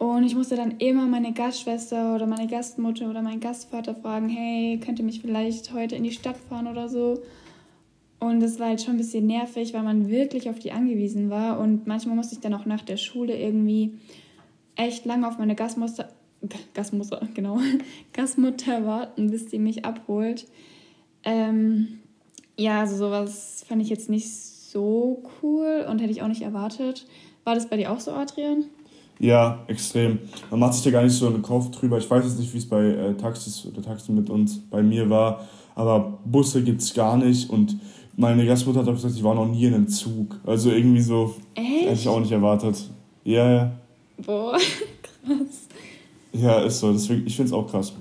Und 0.00 0.24
ich 0.24 0.34
musste 0.34 0.56
dann 0.56 0.78
immer 0.78 1.04
meine 1.04 1.34
Gastschwester 1.34 2.14
oder 2.14 2.26
meine 2.26 2.46
Gastmutter 2.46 3.10
oder 3.10 3.20
meinen 3.20 3.38
Gastvater 3.38 3.94
fragen, 3.94 4.30
hey, 4.30 4.80
könnt 4.82 4.98
ihr 4.98 5.04
mich 5.04 5.20
vielleicht 5.20 5.74
heute 5.74 5.94
in 5.94 6.04
die 6.04 6.10
Stadt 6.10 6.38
fahren 6.38 6.68
oder 6.68 6.88
so? 6.88 7.22
Und 8.18 8.40
das 8.40 8.58
war 8.58 8.68
halt 8.68 8.80
schon 8.80 8.94
ein 8.94 8.96
bisschen 8.96 9.26
nervig, 9.26 9.74
weil 9.74 9.82
man 9.82 10.08
wirklich 10.08 10.48
auf 10.48 10.58
die 10.58 10.72
angewiesen 10.72 11.28
war. 11.28 11.60
Und 11.60 11.86
manchmal 11.86 12.16
musste 12.16 12.34
ich 12.34 12.40
dann 12.40 12.54
auch 12.54 12.64
nach 12.64 12.80
der 12.80 12.96
Schule 12.96 13.38
irgendwie 13.38 13.98
echt 14.74 15.04
lange 15.04 15.28
auf 15.28 15.36
meine 15.36 15.54
Gastmutter, 15.54 16.08
Gastmutter, 16.72 17.28
genau, 17.34 17.58
Gastmutter 18.14 18.86
warten, 18.86 19.30
bis 19.30 19.48
die 19.48 19.58
mich 19.58 19.84
abholt. 19.84 20.46
Ähm, 21.24 21.98
ja, 22.56 22.80
also 22.80 22.96
sowas 22.96 23.66
fand 23.68 23.82
ich 23.82 23.90
jetzt 23.90 24.08
nicht 24.08 24.30
so 24.34 25.22
cool 25.42 25.84
und 25.90 25.98
hätte 25.98 26.12
ich 26.12 26.22
auch 26.22 26.28
nicht 26.28 26.40
erwartet. 26.40 27.06
War 27.44 27.54
das 27.54 27.68
bei 27.68 27.76
dir 27.76 27.92
auch 27.92 28.00
so, 28.00 28.12
Adrian? 28.12 28.64
Ja, 29.20 29.62
extrem. 29.66 30.18
Man 30.50 30.60
macht 30.60 30.72
sich 30.72 30.82
da 30.82 30.90
gar 30.90 31.02
nicht 31.02 31.12
so 31.12 31.26
einen 31.26 31.42
Kopf 31.42 31.70
drüber. 31.70 31.98
Ich 31.98 32.10
weiß 32.10 32.24
jetzt 32.24 32.38
nicht, 32.38 32.52
wie 32.54 32.58
es 32.58 32.66
bei 32.66 32.82
äh, 32.82 33.14
Taxis 33.14 33.66
oder 33.66 33.82
Taxen 33.82 34.14
mit 34.14 34.30
uns 34.30 34.58
bei 34.70 34.82
mir 34.82 35.10
war, 35.10 35.46
aber 35.74 36.18
Busse 36.24 36.64
gibt 36.64 36.80
es 36.80 36.94
gar 36.94 37.18
nicht 37.18 37.50
und 37.50 37.76
meine 38.16 38.46
Gastmutter 38.46 38.80
hat 38.80 38.88
auch 38.88 38.94
gesagt, 38.94 39.14
ich 39.14 39.22
war 39.22 39.34
noch 39.34 39.46
nie 39.46 39.64
in 39.66 39.74
einem 39.74 39.88
Zug. 39.88 40.40
Also 40.46 40.70
irgendwie 40.70 41.02
so. 41.02 41.34
Echt? 41.54 41.82
Hätte 41.82 41.92
ich 41.92 42.08
auch 42.08 42.20
nicht 42.20 42.32
erwartet. 42.32 42.82
Ja, 43.24 43.50
ja. 43.50 43.72
Boah, 44.24 44.52
krass. 45.02 45.68
Ja, 46.32 46.60
ist 46.60 46.80
so. 46.80 46.92
Deswegen, 46.92 47.26
ich 47.26 47.36
finde 47.36 47.48
es 47.48 47.52
auch 47.52 47.70
krass. 47.70 47.92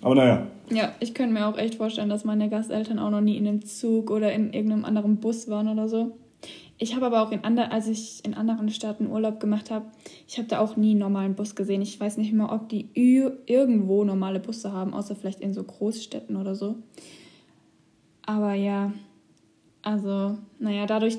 Aber 0.00 0.14
naja. 0.14 0.46
Ja, 0.70 0.92
ich 1.00 1.12
könnte 1.12 1.32
mir 1.32 1.46
auch 1.46 1.58
echt 1.58 1.74
vorstellen, 1.74 2.08
dass 2.08 2.24
meine 2.24 2.48
Gasteltern 2.48 3.00
auch 3.00 3.10
noch 3.10 3.20
nie 3.20 3.36
in 3.36 3.48
einem 3.48 3.64
Zug 3.64 4.10
oder 4.10 4.32
in 4.32 4.52
irgendeinem 4.52 4.84
anderen 4.84 5.16
Bus 5.16 5.48
waren 5.48 5.68
oder 5.68 5.88
so. 5.88 6.12
Ich 6.80 6.94
habe 6.94 7.06
aber 7.06 7.22
auch 7.22 7.32
in 7.32 7.42
anderen, 7.42 7.72
als 7.72 7.88
ich 7.88 8.24
in 8.24 8.34
anderen 8.34 8.70
Staaten 8.70 9.08
Urlaub 9.08 9.40
gemacht 9.40 9.70
habe, 9.70 9.86
ich 10.28 10.38
habe 10.38 10.46
da 10.46 10.60
auch 10.60 10.76
nie 10.76 10.92
einen 10.92 11.00
normalen 11.00 11.34
Bus 11.34 11.56
gesehen. 11.56 11.82
Ich 11.82 11.98
weiß 11.98 12.16
nicht 12.18 12.32
mehr, 12.32 12.52
ob 12.52 12.68
die 12.68 12.88
irgendwo 12.94 14.04
normale 14.04 14.38
Busse 14.38 14.72
haben, 14.72 14.94
außer 14.94 15.16
vielleicht 15.16 15.40
in 15.40 15.52
so 15.52 15.64
Großstädten 15.64 16.36
oder 16.36 16.54
so. 16.54 16.76
Aber 18.24 18.54
ja, 18.54 18.92
also, 19.82 20.38
naja, 20.60 20.86
dadurch, 20.86 21.18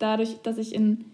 dadurch, 0.00 0.36
dass 0.42 0.58
ich 0.58 0.74
in 0.74 1.04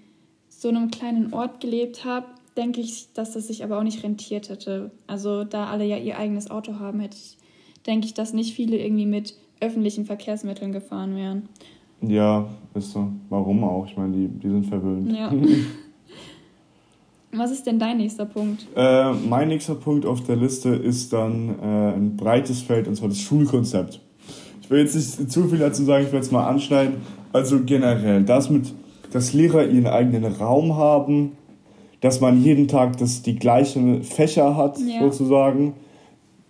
so 0.49 0.69
einem 0.69 0.91
kleinen 0.91 1.35
Ort 1.35 1.61
gelebt 1.61 2.07
habe, 2.07 2.27
denke 2.57 2.81
ich, 2.81 3.13
dass 3.13 3.33
das 3.33 3.49
sich 3.49 3.63
aber 3.65 3.79
auch 3.79 3.83
nicht 3.83 4.03
rentiert 4.03 4.49
hätte. 4.49 4.93
Also, 5.07 5.45
da 5.45 5.67
alle 5.67 5.85
ja 5.85 5.99
ihr 5.99 6.19
eigenes 6.19 6.51
Auto 6.51 6.79
haben, 6.79 7.01
hätte 7.01 7.19
ich, 7.19 7.37
denke 7.85 8.07
ich, 8.07 8.15
dass 8.15 8.33
nicht 8.33 8.55
viele 8.55 8.79
irgendwie 8.79 9.07
mit 9.07 9.35
öffentlichen 9.61 10.07
Verkehrsmitteln 10.07 10.73
gefahren 10.73 11.17
wären. 11.17 11.49
Ja, 12.01 12.47
ist 12.75 12.93
so. 12.93 13.09
Warum 13.29 13.65
auch? 13.65 13.87
Ich 13.87 13.97
meine, 13.97 14.13
die, 14.13 14.29
die 14.29 14.49
sind 14.49 14.67
verwöhnt. 14.67 15.13
Ja. 15.13 15.33
Was 17.33 17.51
ist 17.51 17.67
denn 17.67 17.79
dein 17.79 17.99
nächster 17.99 18.25
Punkt? 18.25 18.67
Äh, 18.75 19.13
mein 19.13 19.49
nächster 19.49 19.75
Punkt 19.75 20.07
auf 20.07 20.23
der 20.23 20.37
Liste 20.37 20.71
ist 20.71 21.13
dann 21.13 21.57
äh, 21.61 21.93
ein 21.95 22.17
breites 22.17 22.63
Feld, 22.63 22.89
und 22.89 22.97
zwar 22.97 23.09
das 23.09 23.19
Schulkonzept. 23.19 24.01
Ich 24.63 24.71
will 24.71 24.81
jetzt 24.81 24.95
nicht 24.95 25.31
zu 25.31 25.49
viel 25.49 25.59
dazu 25.59 25.85
sagen, 25.85 26.05
ich 26.07 26.13
will 26.13 26.21
jetzt 26.21 26.33
mal 26.33 26.47
anschneiden. 26.47 26.97
Also 27.33 27.61
generell, 27.65 28.23
das 28.23 28.49
mit, 28.49 28.73
dass 29.13 29.35
Lehrer 29.35 29.67
ihren 29.67 29.87
eigenen 29.87 30.25
Raum 30.25 30.77
haben, 30.77 31.33
dass 32.01 32.21
man 32.21 32.43
jeden 32.43 32.69
Tag 32.69 32.97
das, 32.97 33.23
die 33.23 33.37
gleichen 33.37 34.03
Fächer 34.05 34.57
hat, 34.57 34.79
ja. 34.79 35.01
sozusagen. 35.01 35.75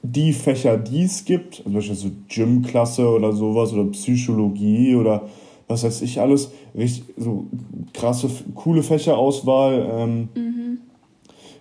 Die 0.02 0.32
Fächer, 0.32 0.78
die 0.78 1.02
es 1.02 1.24
gibt, 1.24 1.62
also 1.64 1.72
beispielsweise 1.72 2.12
Gymklasse 2.28 3.08
oder 3.08 3.32
sowas 3.32 3.72
oder 3.72 3.84
Psychologie 3.90 4.94
oder 4.94 5.28
was 5.66 5.84
weiß 5.84 6.02
ich 6.02 6.20
alles, 6.20 6.52
richtig, 6.76 7.14
so 7.16 7.46
krasse, 7.92 8.30
coole 8.54 8.82
Fächerauswahl. 8.82 9.88
Ähm, 9.92 10.28
mhm. 10.34 10.78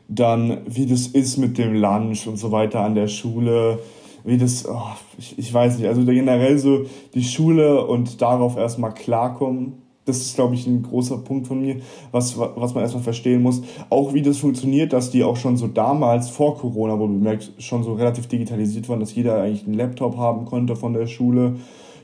Dann, 0.07 0.59
wie 0.67 0.85
das 0.85 1.07
ist 1.07 1.37
mit 1.37 1.57
dem 1.57 1.73
Lunch 1.73 2.27
und 2.27 2.37
so 2.37 2.51
weiter 2.51 2.81
an 2.81 2.95
der 2.95 3.07
Schule 3.09 3.79
wie 4.27 4.37
das, 4.37 4.67
oh, 4.67 4.81
ich, 5.17 5.39
ich 5.39 5.53
weiß 5.53 5.77
nicht, 5.77 5.87
also 5.87 6.03
generell 6.03 6.57
so 6.57 6.85
die 7.13 7.23
Schule 7.23 7.85
und 7.85 8.21
darauf 8.21 8.57
erstmal 8.57 8.93
klarkommen, 8.93 9.81
das 10.07 10.17
ist, 10.17 10.35
glaube 10.35 10.55
ich, 10.55 10.65
ein 10.65 10.83
großer 10.83 11.17
Punkt 11.17 11.47
von 11.47 11.61
mir, 11.61 11.77
was, 12.11 12.37
was 12.37 12.73
man 12.73 12.83
erstmal 12.83 13.03
verstehen 13.03 13.41
muss. 13.41 13.61
Auch 13.89 14.13
wie 14.13 14.21
das 14.21 14.37
funktioniert, 14.37 14.93
dass 14.93 15.11
die 15.11 15.23
auch 15.23 15.35
schon 15.35 15.57
so 15.57 15.67
damals, 15.67 16.29
vor 16.29 16.57
Corona, 16.57 16.97
wo 16.97 17.07
bemerkt, 17.07 17.51
schon 17.59 17.83
so 17.83 17.93
relativ 17.93 18.27
digitalisiert 18.27 18.87
waren, 18.89 18.99
dass 18.99 19.13
jeder 19.13 19.41
eigentlich 19.41 19.65
einen 19.65 19.75
Laptop 19.75 20.17
haben 20.17 20.45
konnte 20.45 20.75
von 20.75 20.93
der 20.93 21.07
Schule, 21.07 21.57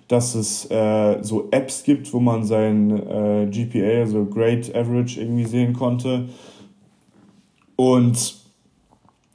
dass 0.07 0.35
es 0.35 0.69
äh, 0.69 1.19
so 1.21 1.47
Apps 1.51 1.83
gibt, 1.83 2.13
wo 2.13 2.19
man 2.19 2.43
sein 2.43 2.91
äh, 2.91 3.47
GPA, 3.49 4.01
also 4.01 4.25
Grade 4.25 4.75
Average, 4.75 5.21
irgendwie 5.21 5.45
sehen 5.45 5.73
konnte. 5.73 6.25
Und 7.75 8.35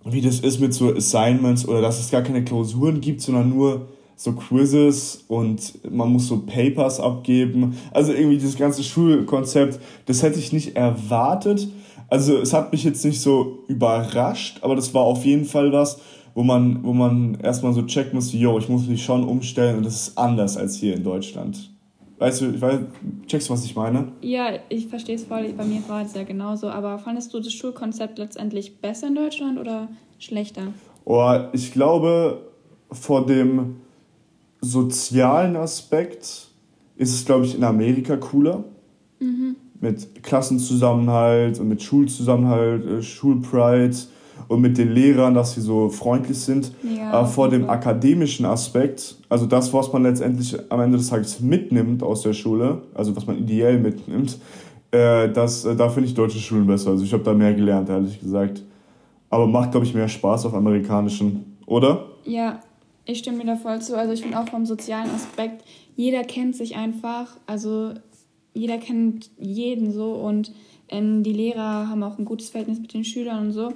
wie 0.05 0.21
das 0.21 0.41
ist 0.41 0.61
mit 0.61 0.75
so 0.75 0.95
Assignments 0.95 1.67
oder 1.67 1.81
dass 1.81 1.99
es 1.99 2.11
gar 2.11 2.23
keine 2.23 2.45
Klausuren 2.45 3.01
gibt, 3.01 3.21
sondern 3.21 3.49
nur 3.49 3.89
so 4.19 4.33
Quizzes 4.33 5.25
und 5.29 5.79
man 5.89 6.13
muss 6.13 6.27
so 6.27 6.41
Papers 6.41 6.99
abgeben. 6.99 7.77
Also 7.93 8.13
irgendwie 8.13 8.37
dieses 8.37 8.57
ganze 8.57 8.83
Schulkonzept, 8.83 9.79
das 10.07 10.25
hätte 10.25 10.41
ich 10.41 10.53
nicht 10.53 10.75
erwartet. 10.75 11.69
Also 12.09 12.37
es 12.39 12.53
hat 12.53 12.73
mich 12.73 12.83
jetzt 12.83 13.05
nicht 13.05 13.21
so 13.21 13.61
überrascht, 13.69 14.59
aber 14.63 14.75
das 14.75 14.93
war 14.93 15.03
auf 15.03 15.25
jeden 15.25 15.45
Fall 15.45 15.73
was, 15.73 16.01
wo 16.35 16.43
man, 16.43 16.83
wo 16.83 16.93
man 16.93 17.39
erstmal 17.41 17.73
so 17.73 17.83
checken 17.83 18.17
muss, 18.17 18.33
yo, 18.33 18.59
ich 18.59 18.69
muss 18.69 18.89
mich 18.89 19.05
schon 19.05 19.23
umstellen 19.23 19.79
und 19.79 19.87
das 19.87 20.09
ist 20.09 20.19
anders 20.19 20.57
als 20.57 20.75
hier 20.75 20.97
in 20.97 21.05
Deutschland. 21.05 21.71
Weißt 22.19 22.41
du, 22.41 22.51
ich 22.51 22.61
weiß, 22.61 22.81
checkst 23.29 23.49
du, 23.49 23.53
was 23.53 23.65
ich 23.65 23.77
meine? 23.77 24.11
Ja, 24.21 24.51
ich 24.69 24.89
verstehe 24.89 25.15
es 25.15 25.25
voll. 25.27 25.53
Bei 25.57 25.65
mir 25.65 25.81
war 25.87 26.03
es 26.03 26.15
ja 26.15 26.25
genauso. 26.25 26.69
Aber 26.69 26.99
fandest 26.99 27.33
du 27.33 27.39
das 27.39 27.53
Schulkonzept 27.53 28.19
letztendlich 28.19 28.81
besser 28.81 29.07
in 29.07 29.15
Deutschland 29.15 29.61
oder 29.61 29.87
schlechter? 30.19 30.73
Oh, 31.05 31.39
ich 31.53 31.71
glaube, 31.73 32.43
vor 32.91 33.25
dem 33.25 33.77
sozialen 34.61 35.57
Aspekt 35.57 36.49
ist 36.97 37.15
es, 37.15 37.25
glaube 37.25 37.45
ich, 37.45 37.55
in 37.57 37.65
Amerika 37.65 38.17
cooler. 38.17 38.65
Mhm. 39.21 39.57
Mit 39.81 40.23
Klassenzusammenhalt 40.23 41.61
und 41.61 41.69
mit 41.69 41.83
Schulzusammenhalt, 41.83 42.85
äh, 42.87 43.03
Schulpride. 43.03 43.97
und 44.47 44.61
mit 44.61 44.79
den 44.79 44.93
Lehrern, 44.93 45.35
dass 45.35 45.55
sie 45.55 45.61
so 45.61 45.89
freundlich 45.89 46.39
sind. 46.39 46.73
Ja, 46.83 47.11
Aber 47.11 47.27
vor 47.27 47.49
dem 47.49 47.69
akademischen 47.69 48.47
Aspekt, 48.47 49.17
also 49.29 49.47
das, 49.47 49.73
was 49.75 49.93
man 49.93 50.05
letztendlich 50.05 50.57
am 50.71 50.81
Ende 50.81 50.97
des 50.97 51.09
Tages 51.09 51.41
mitnimmt 51.41 52.03
aus 52.05 52.23
der 52.23 52.33
Schule, 52.33 52.83
also 52.95 53.15
was 53.17 53.27
man 53.27 53.37
ideell 53.37 53.79
mitnimmt, 53.79 54.39
äh, 54.93 55.29
das, 55.29 55.65
äh, 55.65 55.75
da 55.77 55.89
finde 55.89 56.09
ich 56.09 56.15
deutsche 56.15 56.39
Schulen 56.39 56.67
besser. 56.67 56.91
Also 56.91 57.05
ich 57.05 57.13
habe 57.13 57.25
da 57.25 57.35
mehr 57.35 57.53
gelernt, 57.53 57.89
ehrlich 57.89 58.21
gesagt. 58.21 58.63
Aber 59.29 59.47
macht, 59.47 59.73
glaube 59.73 59.85
ich, 59.85 59.93
mehr 59.93 60.09
Spaß 60.09 60.47
auf 60.47 60.55
amerikanischen, 60.55 61.59
oder? 61.67 62.07
Ja, 62.25 62.61
ich 63.09 63.21
stimme 63.21 63.39
mir 63.39 63.47
da 63.47 63.57
voll 63.57 63.81
zu. 63.81 63.97
Also 63.97 64.13
ich 64.13 64.21
finde 64.21 64.39
auch 64.39 64.49
vom 64.49 64.67
sozialen 64.67 65.11
Aspekt, 65.11 65.65
jeder 65.97 66.25
kennt 66.25 66.55
sich 66.55 66.77
einfach. 66.77 67.39
Also 67.47 67.95
jeder 68.53 68.77
kennt 68.77 69.31
jeden 69.39 69.93
so 69.93 70.13
und 70.13 70.53
ähm, 70.89 71.23
die 71.23 71.33
Lehrer 71.33 71.89
haben 71.89 72.03
auch 72.03 72.19
ein 72.19 72.27
gutes 72.27 72.51
Verhältnis 72.51 72.81
mit 72.81 72.93
den 72.93 73.05
Schülern 73.05 73.47
und 73.47 73.53
so. 73.53 73.73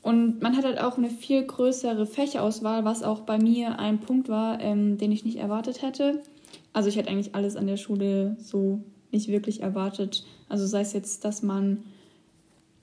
Und 0.00 0.42
man 0.42 0.56
hat 0.56 0.64
halt 0.64 0.80
auch 0.80 0.96
eine 0.96 1.10
viel 1.10 1.44
größere 1.44 2.06
Fächerauswahl, 2.06 2.84
was 2.84 3.02
auch 3.02 3.20
bei 3.20 3.38
mir 3.38 3.80
ein 3.80 3.98
Punkt 3.98 4.28
war, 4.28 4.60
ähm, 4.60 4.96
den 4.96 5.10
ich 5.10 5.24
nicht 5.24 5.38
erwartet 5.38 5.82
hätte. 5.82 6.22
Also 6.72 6.88
ich 6.88 6.96
hätte 6.96 7.10
eigentlich 7.10 7.34
alles 7.34 7.56
an 7.56 7.66
der 7.66 7.76
Schule 7.76 8.36
so 8.40 8.80
nicht 9.10 9.26
wirklich 9.28 9.60
erwartet. 9.60 10.24
Also 10.48 10.66
sei 10.66 10.82
es 10.82 10.92
jetzt, 10.92 11.24
dass 11.24 11.42
man 11.42 11.82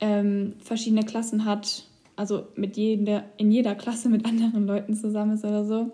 ähm, 0.02 0.54
verschiedene 0.60 1.04
Klassen 1.04 1.46
hat, 1.46 1.86
also 2.20 2.48
mit 2.56 2.76
jeder, 2.76 3.24
in 3.38 3.50
jeder 3.50 3.76
Klasse 3.76 4.10
mit 4.10 4.26
anderen 4.26 4.68
Leuten 4.68 4.94
zusammen 4.94 5.36
ist 5.36 5.46
oder 5.46 5.64
so. 5.64 5.92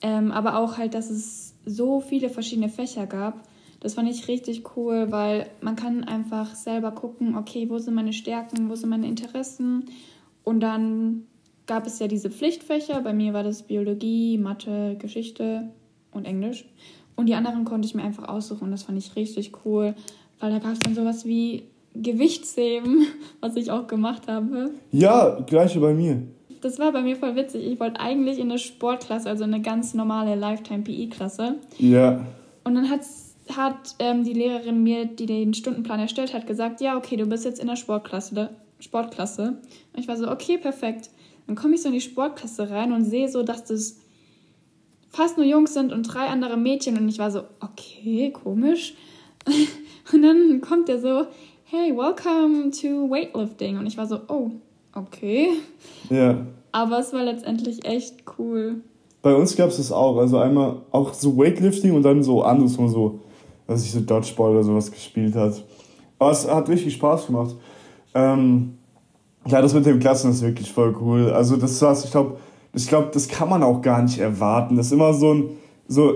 Ähm, 0.00 0.32
aber 0.32 0.56
auch 0.56 0.78
halt, 0.78 0.94
dass 0.94 1.10
es 1.10 1.54
so 1.66 2.00
viele 2.00 2.30
verschiedene 2.30 2.70
Fächer 2.70 3.06
gab. 3.06 3.46
Das 3.80 3.92
fand 3.92 4.08
ich 4.08 4.28
richtig 4.28 4.62
cool, 4.76 5.12
weil 5.12 5.46
man 5.60 5.76
kann 5.76 6.04
einfach 6.04 6.54
selber 6.54 6.90
gucken, 6.90 7.36
okay, 7.36 7.68
wo 7.68 7.78
sind 7.78 7.92
meine 7.94 8.14
Stärken, 8.14 8.70
wo 8.70 8.76
sind 8.76 8.88
meine 8.88 9.08
Interessen. 9.08 9.84
Und 10.42 10.60
dann 10.60 11.24
gab 11.66 11.86
es 11.86 11.98
ja 11.98 12.08
diese 12.08 12.30
Pflichtfächer. 12.30 13.02
Bei 13.02 13.12
mir 13.12 13.34
war 13.34 13.42
das 13.42 13.62
Biologie, 13.62 14.38
Mathe, 14.38 14.96
Geschichte 14.98 15.68
und 16.12 16.24
Englisch. 16.24 16.64
Und 17.14 17.26
die 17.26 17.34
anderen 17.34 17.66
konnte 17.66 17.86
ich 17.86 17.94
mir 17.94 18.04
einfach 18.04 18.26
aussuchen. 18.26 18.70
Das 18.70 18.84
fand 18.84 18.96
ich 18.96 19.14
richtig 19.16 19.52
cool, 19.66 19.94
weil 20.40 20.50
da 20.50 20.60
gab 20.60 20.72
es 20.72 20.78
dann 20.78 20.94
sowas 20.94 21.26
wie 21.26 21.64
Gewichtsheben, 22.02 23.06
was 23.40 23.56
ich 23.56 23.70
auch 23.70 23.86
gemacht 23.86 24.28
habe. 24.28 24.70
Ja, 24.92 25.40
gleiche 25.46 25.80
bei 25.80 25.94
mir. 25.94 26.22
Das 26.60 26.78
war 26.78 26.92
bei 26.92 27.02
mir 27.02 27.16
voll 27.16 27.36
witzig. 27.36 27.66
Ich 27.66 27.78
wollte 27.80 28.00
eigentlich 28.00 28.38
in 28.38 28.50
eine 28.50 28.58
Sportklasse, 28.58 29.28
also 29.28 29.44
eine 29.44 29.60
ganz 29.60 29.94
normale 29.94 30.34
Lifetime-PE-Klasse. 30.34 31.56
Ja. 31.78 32.26
Und 32.64 32.74
dann 32.74 32.90
hat's, 32.90 33.36
hat 33.54 33.94
ähm, 33.98 34.24
die 34.24 34.32
Lehrerin 34.32 34.82
mir, 34.82 35.04
die 35.04 35.26
den 35.26 35.54
Stundenplan 35.54 36.00
erstellt 36.00 36.34
hat, 36.34 36.46
gesagt, 36.46 36.80
ja, 36.80 36.96
okay, 36.96 37.16
du 37.16 37.26
bist 37.26 37.44
jetzt 37.44 37.60
in 37.60 37.68
der 37.68 37.76
Sportklasse. 37.76 38.50
Sportklasse. 38.80 39.58
Und 39.92 40.00
ich 40.00 40.08
war 40.08 40.16
so, 40.16 40.30
okay, 40.30 40.58
perfekt. 40.58 41.10
Dann 41.46 41.56
komme 41.56 41.74
ich 41.74 41.82
so 41.82 41.88
in 41.88 41.94
die 41.94 42.00
Sportklasse 42.00 42.70
rein 42.70 42.92
und 42.92 43.04
sehe 43.04 43.28
so, 43.28 43.42
dass 43.42 43.64
das 43.64 43.98
fast 45.10 45.36
nur 45.36 45.46
Jungs 45.46 45.74
sind 45.74 45.92
und 45.92 46.02
drei 46.02 46.26
andere 46.26 46.56
Mädchen. 46.56 46.98
Und 46.98 47.08
ich 47.08 47.18
war 47.18 47.30
so, 47.30 47.42
okay, 47.60 48.30
komisch. 48.32 48.94
Und 50.12 50.22
dann 50.22 50.60
kommt 50.60 50.88
der 50.88 51.00
so, 51.00 51.26
hey, 51.68 51.92
welcome 51.96 52.70
to 52.70 53.10
Weightlifting. 53.10 53.76
Und 53.76 53.86
ich 53.86 53.98
war 53.98 54.06
so, 54.06 54.20
oh, 54.28 54.52
okay. 54.94 55.48
Ja. 56.08 56.46
Aber 56.70 57.00
es 57.00 57.12
war 57.12 57.24
letztendlich 57.24 57.84
echt 57.84 58.22
cool. 58.38 58.82
Bei 59.20 59.34
uns 59.34 59.56
gab 59.56 59.70
es 59.70 59.78
das 59.78 59.90
auch. 59.90 60.16
Also 60.18 60.38
einmal 60.38 60.82
auch 60.92 61.12
so 61.12 61.36
Weightlifting 61.36 61.92
und 61.92 62.02
dann 62.02 62.22
so 62.22 62.44
anderes, 62.44 62.78
wo 62.78 62.82
man 62.82 62.90
so, 62.92 63.20
was 63.66 63.84
ich 63.84 63.90
so 63.90 63.98
Dodgeball 63.98 64.52
oder 64.52 64.62
sowas 64.62 64.92
gespielt 64.92 65.34
hat. 65.34 65.64
Aber 66.20 66.30
es 66.30 66.48
hat 66.48 66.68
richtig 66.68 66.94
Spaß 66.94 67.26
gemacht. 67.26 67.56
Ähm, 68.14 68.78
ja, 69.46 69.60
das 69.60 69.74
mit 69.74 69.86
dem 69.86 69.98
Klassen 69.98 70.30
ist 70.30 70.42
wirklich 70.42 70.70
voll 70.70 70.94
cool. 71.00 71.30
Also 71.30 71.56
das 71.56 71.82
war's, 71.82 72.04
ich 72.04 72.12
glaube, 72.12 72.38
ich 72.74 72.86
glaube, 72.86 73.08
das 73.12 73.26
kann 73.26 73.48
man 73.48 73.64
auch 73.64 73.82
gar 73.82 74.02
nicht 74.02 74.18
erwarten. 74.18 74.76
Das 74.76 74.86
ist 74.86 74.92
immer 74.92 75.12
so 75.14 75.34
ein, 75.34 75.50
so, 75.88 76.14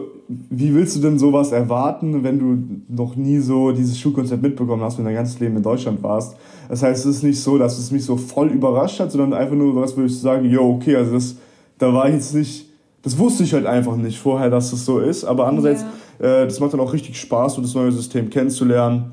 wie 0.48 0.74
willst 0.74 0.96
du 0.96 1.00
denn 1.00 1.18
sowas 1.18 1.50
erwarten, 1.50 2.22
wenn 2.22 2.38
du 2.38 2.94
noch 2.94 3.16
nie 3.16 3.38
so 3.38 3.72
dieses 3.72 3.98
Schulkonzept 3.98 4.42
mitbekommen 4.42 4.82
hast, 4.82 4.96
wenn 4.96 5.04
du 5.04 5.08
dein 5.08 5.16
ganzes 5.16 5.40
Leben 5.40 5.56
in 5.56 5.62
Deutschland 5.62 6.02
warst? 6.02 6.36
Das 6.68 6.82
heißt, 6.82 7.04
es 7.04 7.16
ist 7.16 7.22
nicht 7.24 7.40
so, 7.40 7.58
dass 7.58 7.78
es 7.78 7.90
mich 7.90 8.04
so 8.04 8.16
voll 8.16 8.48
überrascht 8.48 9.00
hat, 9.00 9.10
sondern 9.10 9.32
einfach 9.32 9.56
nur, 9.56 9.74
was 9.74 9.96
würde 9.96 10.08
ich 10.08 10.20
sagen, 10.20 10.48
yo, 10.48 10.76
okay, 10.76 10.94
also 10.94 11.14
das, 11.14 11.36
da 11.78 11.92
war 11.92 12.08
ich 12.08 12.14
jetzt 12.14 12.34
nicht, 12.34 12.66
das 13.02 13.18
wusste 13.18 13.42
ich 13.42 13.52
halt 13.52 13.66
einfach 13.66 13.96
nicht 13.96 14.18
vorher, 14.18 14.50
dass 14.50 14.70
das 14.70 14.84
so 14.84 15.00
ist. 15.00 15.24
Aber 15.24 15.46
andererseits, 15.46 15.84
ja. 16.20 16.42
äh, 16.42 16.44
das 16.44 16.60
macht 16.60 16.72
dann 16.74 16.80
auch 16.80 16.92
richtig 16.92 17.18
Spaß, 17.18 17.54
so 17.54 17.62
das 17.62 17.74
neue 17.74 17.90
System 17.90 18.30
kennenzulernen. 18.30 19.12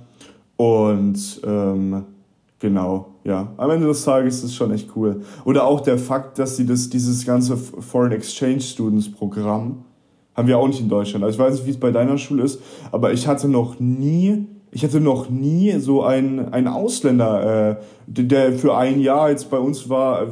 Und 0.56 1.42
ähm, 1.46 2.04
Genau, 2.60 3.14
ja. 3.24 3.54
Am 3.58 3.70
Ende 3.70 3.86
des 3.86 4.04
Tages 4.04 4.38
ist 4.38 4.46
es 4.46 4.56
schon 4.56 4.72
echt 4.72 4.90
cool. 4.96 5.22
Oder 5.46 5.66
auch 5.66 5.82
der 5.82 6.00
Fakt, 6.00 6.40
dass 6.40 6.58
sie 6.58 6.66
das, 6.66 6.90
dieses 6.90 7.24
ganze 7.26 7.56
Foreign 7.56 8.14
Exchange 8.14 8.62
Students 8.62 9.12
Programm 9.12 9.84
haben 10.38 10.48
wir 10.48 10.58
auch 10.58 10.68
nicht 10.68 10.80
in 10.80 10.88
Deutschland. 10.88 11.26
Also 11.26 11.38
ich 11.38 11.44
weiß 11.44 11.56
nicht, 11.56 11.66
wie 11.66 11.72
es 11.72 11.80
bei 11.80 11.92
deiner 11.92 12.18
Schule 12.18 12.44
ist, 12.44 12.62
aber 12.92 13.12
ich 13.12 13.28
hatte 13.28 13.50
noch 13.50 13.80
nie, 13.80 14.46
ich 14.72 14.84
hatte 14.84 15.02
noch 15.02 15.30
nie 15.30 15.72
so 15.80 16.04
einen, 16.04 16.54
einen 16.54 16.68
Ausländer, 16.68 17.72
äh, 17.72 17.76
der 18.08 18.54
für 18.54 18.78
ein 18.78 19.02
Jahr 19.02 19.32
jetzt 19.32 19.50
bei 19.50 19.58
uns 19.58 19.90
war, 19.90 20.28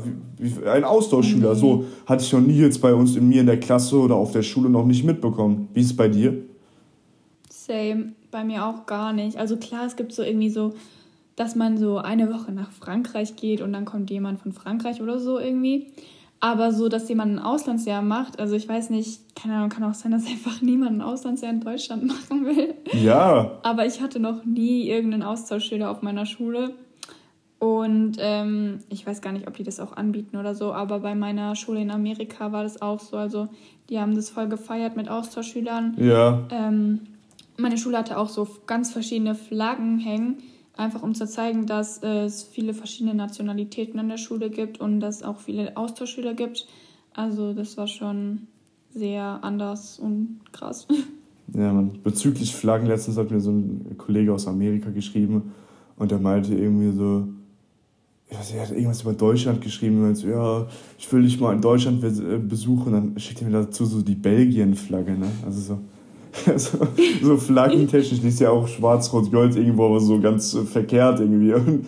ein 0.72 0.84
Austauschschüler. 0.84 1.56
Mhm. 1.56 1.58
So 1.58 1.86
hatte 2.06 2.24
ich 2.24 2.32
noch 2.32 2.42
nie 2.42 2.60
jetzt 2.60 2.82
bei 2.82 2.94
uns 2.94 3.16
in 3.16 3.28
mir 3.28 3.42
in 3.42 3.48
der 3.48 3.60
Klasse 3.60 3.98
oder 3.98 4.16
auf 4.16 4.32
der 4.32 4.44
Schule 4.44 4.70
noch 4.70 4.86
nicht 4.86 5.04
mitbekommen. 5.04 5.70
Wie 5.74 5.82
ist 5.82 5.88
es 5.88 5.98
bei 5.98 6.08
dir? 6.08 6.38
Same, 7.50 8.14
bei 8.30 8.44
mir 8.44 8.66
auch 8.66 8.86
gar 8.86 9.12
nicht. 9.12 9.38
Also 9.38 9.58
klar, 9.58 9.88
es 9.88 9.96
gibt 9.96 10.14
so 10.14 10.22
irgendwie 10.22 10.50
so 10.50 10.74
dass 11.36 11.56
man 11.56 11.78
so 11.78 11.98
eine 11.98 12.34
Woche 12.34 12.52
nach 12.52 12.72
Frankreich 12.72 13.36
geht 13.36 13.62
und 13.62 13.74
dann 13.74 13.86
kommt 13.86 14.10
jemand 14.10 14.40
von 14.40 14.54
Frankreich 14.54 15.02
oder 15.02 15.20
so 15.20 15.40
irgendwie. 15.40 15.88
Aber 16.40 16.72
so, 16.72 16.90
dass 16.90 17.10
jemand 17.10 17.34
ein 17.34 17.40
Auslandsjahr 17.40 18.02
macht, 18.02 18.40
also 18.40 18.56
ich 18.56 18.68
weiß 18.68 18.90
nicht, 18.90 19.36
keine 19.36 19.56
Ahnung, 19.56 19.70
kann 19.70 19.84
auch 19.84 19.94
sein, 19.94 20.12
dass 20.12 20.28
einfach 20.28 20.62
niemand 20.62 20.98
ein 20.98 21.02
Auslandsjahr 21.02 21.52
in 21.52 21.62
Deutschland 21.62 22.04
machen 22.08 22.46
will. 22.46 22.76
Ja. 22.94 23.60
Aber 23.64 23.86
ich 23.86 24.02
hatte 24.02 24.20
noch 24.20 24.46
nie 24.46 24.88
irgendeinen 24.88 25.24
Austauschschüler 25.24 25.90
auf 25.90 26.02
meiner 26.02 26.26
Schule. 26.26 26.74
Und 27.58 28.18
ähm, 28.20 28.80
ich 28.90 29.08
weiß 29.08 29.22
gar 29.22 29.32
nicht, 29.32 29.48
ob 29.48 29.56
die 29.56 29.64
das 29.64 29.80
auch 29.80 29.96
anbieten 29.96 30.38
oder 30.38 30.54
so, 30.54 30.74
aber 30.74 31.00
bei 31.00 31.16
meiner 31.16 31.56
Schule 31.56 31.82
in 31.82 31.90
Amerika 31.90 32.52
war 32.52 32.64
das 32.64 32.82
auch 32.82 33.00
so. 33.00 33.18
Also 33.18 33.48
die 33.90 34.00
haben 34.00 34.14
das 34.14 34.30
voll 34.30 34.48
gefeiert 34.48 34.96
mit 34.98 35.10
Austauschschülern. 35.10 35.96
Ja. 35.98 36.44
Ähm, 36.52 37.02
meine 37.58 37.78
Schule 37.78 37.98
hatte 37.98 38.18
auch 38.18 38.30
so 38.30 38.48
ganz 38.68 38.92
verschiedene 38.92 39.36
Flaggen 39.36 40.00
hängen 40.00 40.38
einfach 40.78 41.04
um 41.04 41.16
zu 41.16 41.28
zeigen, 41.28 41.66
dass 41.66 42.02
es 42.04 42.44
viele 42.44 42.74
verschiedene 42.74 43.16
Nationalitäten 43.16 44.00
an 44.00 44.10
der 44.10 44.18
Schule 44.18 44.50
gibt 44.50 44.80
und 44.80 45.00
dass 45.00 45.18
es 45.18 45.24
auch 45.24 45.40
viele 45.40 45.76
Austauschschüler 45.78 46.34
gibt. 46.34 46.68
Also 47.14 47.54
das 47.54 47.78
war 47.78 47.88
schon 47.88 48.48
sehr 48.94 49.40
anders 49.44 50.00
und 50.00 50.42
krass. 50.52 50.88
Ja, 51.54 51.72
man, 51.72 52.02
bezüglich 52.02 52.56
Flaggen, 52.56 52.88
letztens 52.88 53.18
hat 53.18 53.30
mir 53.30 53.40
so 53.40 53.52
ein 53.52 53.96
Kollege 54.00 54.34
aus 54.34 54.48
Amerika 54.48 54.90
geschrieben 54.90 55.54
und 55.96 56.10
der 56.10 56.18
meinte 56.18 56.56
irgendwie 56.56 56.92
so, 56.92 57.28
ja, 58.32 58.42
sie 58.42 58.60
hat 58.60 58.72
irgendwas 58.72 59.04
über 59.04 59.14
Deutschland 59.14 59.62
geschrieben, 59.62 60.04
und 60.04 60.16
so, 60.16 60.28
ja, 60.28 60.68
ich 60.98 61.12
will 61.14 61.22
dich 61.22 61.40
mal 61.40 61.54
in 61.54 61.62
Deutschland 61.62 62.02
besuchen, 62.50 62.92
dann 62.92 63.20
schickt 63.20 63.42
er 63.44 63.48
mir 63.48 63.54
dazu 63.54 63.86
so 63.86 64.02
die 64.02 64.16
Belgien-Flagge, 64.16 65.12
ne? 65.12 65.28
Also 65.46 65.62
so, 65.62 65.80
so, 66.58 66.88
so 67.22 67.38
flaggentechnisch 67.38 68.24
ist 68.24 68.40
ja 68.40 68.50
auch 68.50 68.68
Schwarz-Rot-Gold 68.68 69.56
irgendwo 69.56 69.86
aber 69.86 70.00
so 70.00 70.20
ganz 70.20 70.54
äh, 70.54 70.64
verkehrt 70.64 71.20
irgendwie. 71.20 71.54
Und, 71.54 71.86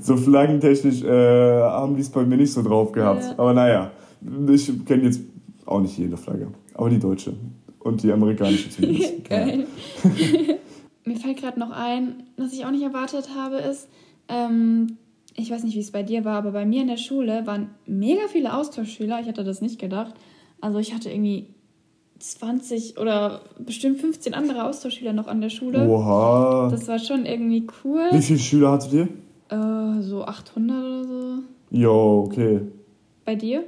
so 0.00 0.16
flaggentechnisch 0.16 1.02
äh, 1.02 1.62
haben 1.62 1.94
die 1.94 2.02
es 2.02 2.10
bei 2.10 2.24
mir 2.24 2.36
nicht 2.36 2.52
so 2.52 2.62
drauf 2.62 2.92
gehabt. 2.92 3.22
Ja. 3.22 3.34
Aber 3.36 3.54
naja, 3.54 3.90
ich 4.50 4.84
kenne 4.84 5.04
jetzt 5.04 5.20
auch 5.64 5.80
nicht 5.80 5.96
jede 5.96 6.16
Flagge, 6.16 6.48
aber 6.74 6.90
die 6.90 6.98
deutsche 6.98 7.34
und 7.80 8.02
die 8.02 8.12
amerikanische 8.12 8.70
zumindest. 8.70 9.24
Geil. 9.28 9.66
mir 11.04 11.16
fällt 11.16 11.38
gerade 11.38 11.58
noch 11.58 11.70
ein, 11.70 12.24
was 12.36 12.52
ich 12.52 12.64
auch 12.64 12.70
nicht 12.70 12.82
erwartet 12.82 13.30
habe, 13.34 13.56
ist, 13.56 13.88
ähm, 14.28 14.98
ich 15.34 15.50
weiß 15.50 15.62
nicht, 15.62 15.76
wie 15.76 15.80
es 15.80 15.92
bei 15.92 16.02
dir 16.02 16.24
war, 16.24 16.36
aber 16.36 16.50
bei 16.50 16.66
mir 16.66 16.82
in 16.82 16.88
der 16.88 16.96
Schule 16.96 17.46
waren 17.46 17.70
mega 17.86 18.22
viele 18.28 18.54
Austauschschüler. 18.54 19.20
Ich 19.20 19.28
hatte 19.28 19.44
das 19.44 19.60
nicht 19.60 19.78
gedacht. 19.78 20.14
Also 20.60 20.80
ich 20.80 20.92
hatte 20.92 21.10
irgendwie 21.10 21.46
20 22.18 22.98
oder 22.98 23.40
bestimmt 23.58 24.00
15 24.00 24.34
andere 24.34 24.64
Austauschschüler 24.64 25.12
noch 25.12 25.26
an 25.26 25.40
der 25.40 25.50
Schule. 25.50 25.86
Oha. 25.88 26.68
Das 26.70 26.88
war 26.88 26.98
schon 26.98 27.26
irgendwie 27.26 27.66
cool. 27.84 28.08
Wie 28.10 28.22
viele 28.22 28.38
Schüler 28.38 28.72
hattet 28.72 28.92
ihr? 28.92 29.08
Äh, 29.50 30.02
so 30.02 30.24
800 30.24 30.76
oder 30.76 31.04
so. 31.04 31.42
Jo, 31.70 32.24
okay. 32.26 32.60
Bei 33.24 33.34
dir? 33.34 33.64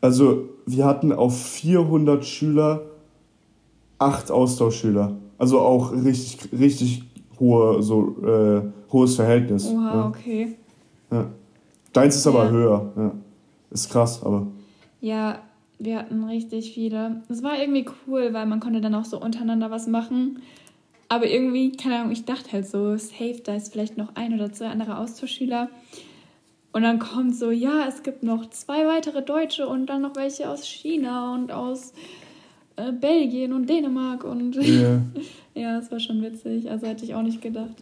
Also, 0.00 0.48
wir 0.66 0.84
hatten 0.84 1.12
auf 1.12 1.36
400 1.38 2.24
Schüler 2.24 2.82
8 3.98 4.30
Austauschschüler. 4.30 5.16
Also 5.36 5.60
auch 5.60 5.92
richtig, 5.92 6.38
richtig 6.58 7.04
hohe, 7.38 7.82
so, 7.82 8.16
äh, 8.24 8.62
hohes 8.92 9.16
Verhältnis. 9.16 9.66
Oha, 9.66 9.94
ja. 9.94 10.06
okay. 10.06 10.56
Ja. 11.10 11.26
Deins 11.92 12.16
ist 12.16 12.26
aber 12.26 12.44
ja. 12.44 12.50
höher. 12.50 12.92
Ja. 12.96 13.12
Ist 13.70 13.90
krass, 13.90 14.22
aber. 14.22 14.46
Ja, 15.00 15.38
wir 15.80 15.98
hatten 15.98 16.24
richtig 16.24 16.72
viele. 16.72 17.22
Es 17.28 17.42
war 17.42 17.58
irgendwie 17.58 17.86
cool, 18.06 18.32
weil 18.32 18.46
man 18.46 18.60
konnte 18.60 18.80
dann 18.80 18.94
auch 18.94 19.06
so 19.06 19.20
untereinander 19.20 19.70
was 19.70 19.86
machen. 19.86 20.42
Aber 21.08 21.26
irgendwie, 21.26 21.72
keine 21.72 21.98
Ahnung, 21.98 22.12
ich 22.12 22.24
dachte 22.24 22.52
halt 22.52 22.68
so, 22.68 22.96
safe, 22.96 23.40
da 23.42 23.56
ist 23.56 23.72
vielleicht 23.72 23.96
noch 23.96 24.14
ein 24.14 24.34
oder 24.34 24.52
zwei 24.52 24.66
andere 24.66 24.98
Austauschschüler. 24.98 25.68
Und 26.72 26.82
dann 26.82 27.00
kommt 27.00 27.34
so, 27.34 27.50
ja, 27.50 27.86
es 27.88 28.04
gibt 28.04 28.22
noch 28.22 28.48
zwei 28.50 28.86
weitere 28.86 29.22
Deutsche 29.22 29.66
und 29.66 29.86
dann 29.86 30.02
noch 30.02 30.14
welche 30.14 30.48
aus 30.48 30.64
China 30.64 31.34
und 31.34 31.50
aus 31.50 31.92
äh, 32.76 32.92
Belgien 32.92 33.52
und 33.52 33.68
Dänemark 33.68 34.22
und 34.22 34.56
yeah. 34.56 35.02
ja, 35.54 35.78
es 35.78 35.90
war 35.90 35.98
schon 35.98 36.22
witzig. 36.22 36.70
Also 36.70 36.86
hätte 36.86 37.04
ich 37.04 37.14
auch 37.14 37.22
nicht 37.22 37.42
gedacht. 37.42 37.74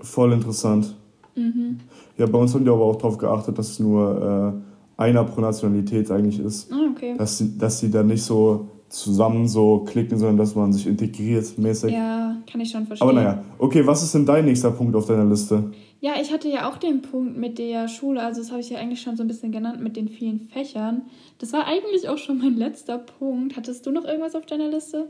Voll 0.00 0.32
interessant. 0.32 0.94
Mhm. 1.36 1.78
Ja, 2.18 2.26
bei 2.26 2.38
uns 2.38 2.52
haben 2.54 2.64
die 2.64 2.70
aber 2.70 2.84
auch 2.84 2.96
darauf 2.96 3.18
geachtet, 3.18 3.58
dass 3.58 3.70
es 3.70 3.78
nur 3.78 4.54
äh, 4.56 4.75
einer 4.96 5.24
pro 5.24 5.40
Nationalität 5.40 6.10
eigentlich 6.10 6.38
ist. 6.38 6.72
Ah, 6.72 6.90
okay. 6.90 7.14
Dass 7.18 7.38
sie, 7.38 7.58
dass 7.58 7.80
sie 7.80 7.90
dann 7.90 8.06
nicht 8.06 8.22
so 8.22 8.68
zusammen 8.88 9.48
so 9.48 9.80
klicken, 9.80 10.18
sondern 10.18 10.36
dass 10.36 10.54
man 10.54 10.72
sich 10.72 10.86
integriert 10.86 11.58
mäßig. 11.58 11.92
Ja, 11.92 12.36
kann 12.50 12.60
ich 12.60 12.70
schon 12.70 12.86
verstehen. 12.86 13.08
Aber 13.08 13.18
naja, 13.18 13.42
okay, 13.58 13.86
was 13.86 14.02
ist 14.02 14.14
denn 14.14 14.24
dein 14.24 14.44
nächster 14.44 14.70
Punkt 14.70 14.94
auf 14.94 15.06
deiner 15.06 15.24
Liste? 15.24 15.70
Ja, 16.00 16.12
ich 16.20 16.32
hatte 16.32 16.48
ja 16.48 16.68
auch 16.68 16.76
den 16.76 17.02
Punkt 17.02 17.36
mit 17.36 17.58
der 17.58 17.88
Schule, 17.88 18.22
also 18.22 18.40
das 18.40 18.50
habe 18.50 18.60
ich 18.60 18.70
ja 18.70 18.78
eigentlich 18.78 19.00
schon 19.00 19.16
so 19.16 19.24
ein 19.24 19.28
bisschen 19.28 19.50
genannt 19.50 19.82
mit 19.82 19.96
den 19.96 20.08
vielen 20.08 20.40
Fächern. 20.40 21.02
Das 21.38 21.52
war 21.52 21.66
eigentlich 21.66 22.08
auch 22.08 22.18
schon 22.18 22.38
mein 22.38 22.54
letzter 22.54 22.98
Punkt. 22.98 23.56
Hattest 23.56 23.86
du 23.86 23.90
noch 23.90 24.04
irgendwas 24.04 24.34
auf 24.34 24.46
deiner 24.46 24.68
Liste? 24.68 25.08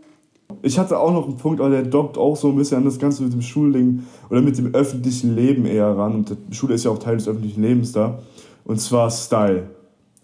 Ich 0.63 0.79
hatte 0.79 0.99
auch 0.99 1.13
noch 1.13 1.27
einen 1.27 1.37
Punkt, 1.37 1.61
aber 1.61 1.71
der 1.71 1.83
dockt 1.83 2.17
auch 2.17 2.37
so 2.37 2.49
ein 2.49 2.57
bisschen 2.57 2.79
an 2.79 2.85
das 2.85 2.99
Ganze 2.99 3.25
mit 3.25 3.33
dem 3.33 3.43
Schulding 3.43 4.05
oder 4.31 4.41
mit 4.41 4.57
dem 4.57 4.75
öffentlichen 4.75 5.35
Leben 5.35 5.67
eher 5.67 5.89
ran. 5.89 6.15
Und 6.15 6.37
die 6.49 6.55
Schule 6.55 6.75
ist 6.75 6.85
ja 6.85 6.93
auch 6.93 6.99
Teil 6.99 7.17
des 7.17 7.29
öffentlichen 7.29 7.63
Lebens 7.63 7.93
da. 7.93 8.21
Und 8.65 8.81
zwar 8.81 9.11
Style. 9.11 9.76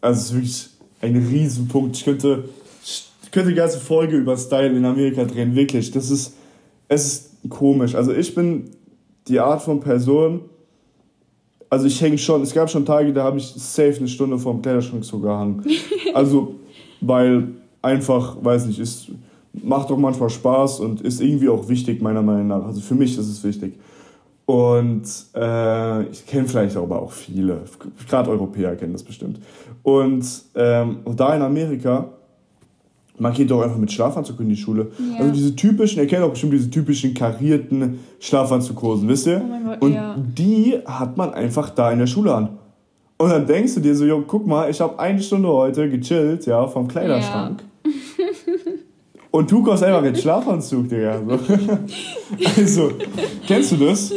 Also 0.02 0.18
es 0.18 0.24
ist 0.26 0.34
wirklich 0.34 0.68
ein 1.00 1.16
Riesenpunkt. 1.16 1.96
Ich 1.96 2.04
könnte, 2.04 2.44
ich 2.84 3.30
könnte 3.30 3.48
die 3.50 3.56
ganze 3.56 3.78
Folge 3.78 4.18
über 4.18 4.36
Style 4.36 4.76
in 4.76 4.84
Amerika 4.84 5.24
drehen. 5.24 5.54
Wirklich. 5.54 5.90
Das 5.90 6.10
ist, 6.10 6.34
es 6.88 7.06
ist 7.06 7.30
komisch. 7.48 7.94
Also 7.94 8.12
ich 8.12 8.34
bin 8.34 8.70
die 9.28 9.40
Art 9.40 9.62
von 9.62 9.80
Person, 9.80 10.42
also 11.70 11.86
ich 11.86 11.98
hänge 12.02 12.18
schon, 12.18 12.42
es 12.42 12.52
gab 12.52 12.68
schon 12.68 12.84
Tage, 12.84 13.14
da 13.14 13.24
habe 13.24 13.38
ich 13.38 13.46
safe 13.46 13.96
eine 13.96 14.08
Stunde 14.08 14.38
vorm 14.38 14.60
Kleiderschrank 14.60 15.04
so 15.04 15.18
gehangen. 15.18 15.64
Also, 16.14 16.56
weil 17.00 17.48
einfach, 17.80 18.36
weiß 18.44 18.66
nicht, 18.66 18.78
ist, 18.78 19.08
macht 19.54 19.88
doch 19.88 19.96
manchmal 19.96 20.28
Spaß 20.28 20.80
und 20.80 21.00
ist 21.00 21.22
irgendwie 21.22 21.48
auch 21.48 21.70
wichtig, 21.70 22.02
meiner 22.02 22.20
Meinung 22.20 22.48
nach. 22.48 22.66
Also 22.66 22.82
für 22.82 22.94
mich 22.94 23.16
ist 23.16 23.28
es 23.28 23.42
wichtig. 23.42 23.72
Und 24.46 25.04
äh, 25.34 26.02
ich 26.04 26.26
kenne 26.26 26.48
vielleicht 26.48 26.76
aber 26.76 27.00
auch 27.00 27.12
viele, 27.12 27.62
gerade 28.08 28.30
Europäer 28.30 28.76
kennen 28.76 28.92
das 28.92 29.02
bestimmt. 29.02 29.40
Und, 29.82 30.26
ähm, 30.54 30.98
und 31.04 31.18
da 31.18 31.34
in 31.34 31.42
Amerika 31.42 32.08
man 33.18 33.32
geht 33.32 33.50
doch 33.50 33.62
einfach 33.62 33.76
mit 33.76 33.92
Schlafanzug 33.92 34.40
in 34.40 34.48
die 34.48 34.56
Schule. 34.56 34.90
Ja. 34.98 35.20
Also 35.20 35.32
diese 35.32 35.54
typischen, 35.54 36.00
ihr 36.02 36.08
kennt 36.08 36.24
auch 36.24 36.30
bestimmt 36.30 36.52
diese 36.54 36.70
typischen 36.70 37.14
karierten 37.14 38.00
Schlafanzughosen, 38.20 39.08
wisst 39.08 39.26
ihr? 39.26 39.42
Oh 39.44 39.68
Gott, 39.68 39.82
und 39.82 39.94
ja. 39.94 40.16
die 40.18 40.78
hat 40.84 41.16
man 41.16 41.32
einfach 41.32 41.70
da 41.70 41.92
in 41.92 41.98
der 41.98 42.06
Schule 42.06 42.34
an. 42.34 42.58
Und 43.18 43.30
dann 43.30 43.46
denkst 43.46 43.74
du 43.74 43.80
dir 43.80 43.94
so, 43.94 44.04
jo, 44.04 44.24
guck 44.26 44.46
mal, 44.46 44.68
ich 44.68 44.80
habe 44.80 44.98
eine 44.98 45.22
Stunde 45.22 45.48
heute 45.48 45.88
gechillt, 45.88 46.46
ja, 46.46 46.66
vom 46.66 46.88
Kleiderschrank. 46.88 47.62
Ja. 47.84 47.92
und 49.30 49.50
du 49.50 49.62
kommst 49.62 49.84
einfach 49.84 50.02
in 50.02 50.16
Schlafanzug, 50.16 50.88
Digga. 50.88 51.20
also, 52.56 52.90
kennst 53.46 53.72
du 53.72 53.76
das? 53.76 54.12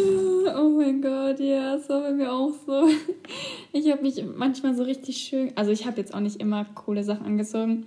Ja, 1.39 1.75
das 1.75 1.89
war 1.89 2.01
bei 2.01 2.11
mir 2.11 2.31
auch 2.31 2.53
so. 2.65 2.87
Ich 3.73 3.91
habe 3.91 4.03
mich 4.03 4.23
manchmal 4.23 4.73
so 4.73 4.83
richtig 4.83 5.17
schön, 5.17 5.51
also 5.55 5.69
ich 5.71 5.85
habe 5.85 5.97
jetzt 5.97 6.13
auch 6.13 6.21
nicht 6.21 6.39
immer 6.39 6.63
coole 6.75 7.03
Sachen 7.03 7.25
angezogen, 7.25 7.85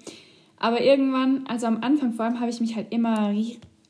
aber 0.58 0.82
irgendwann, 0.82 1.46
also 1.46 1.66
am 1.66 1.82
Anfang 1.82 2.12
vor 2.12 2.26
allem, 2.26 2.40
habe 2.40 2.50
ich 2.50 2.60
mich 2.60 2.76
halt 2.76 2.88
immer 2.90 3.32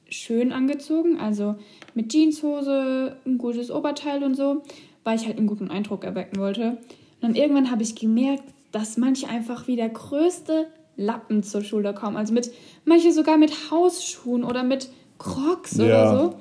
schön 0.08 0.52
angezogen. 0.52 1.18
Also 1.18 1.56
mit 1.94 2.10
Jeanshose, 2.10 3.16
ein 3.26 3.38
gutes 3.38 3.70
Oberteil 3.70 4.22
und 4.22 4.34
so, 4.34 4.62
weil 5.04 5.16
ich 5.16 5.26
halt 5.26 5.38
einen 5.38 5.46
guten 5.46 5.70
Eindruck 5.70 6.04
erwecken 6.04 6.38
wollte. 6.38 6.70
Und 6.70 6.78
dann 7.22 7.34
irgendwann 7.34 7.70
habe 7.70 7.82
ich 7.82 7.94
gemerkt, 7.94 8.44
dass 8.72 8.96
manche 8.96 9.28
einfach 9.28 9.66
wie 9.66 9.76
der 9.76 9.88
größte 9.88 10.66
Lappen 10.96 11.42
zur 11.42 11.62
Schule 11.62 11.94
kommen. 11.94 12.16
Also 12.16 12.34
mit, 12.34 12.50
manche 12.84 13.12
sogar 13.12 13.38
mit 13.38 13.70
Hausschuhen 13.70 14.44
oder 14.44 14.62
mit 14.62 14.88
Crocs 15.18 15.76
ja. 15.76 15.84
oder 15.84 16.18
so. 16.18 16.34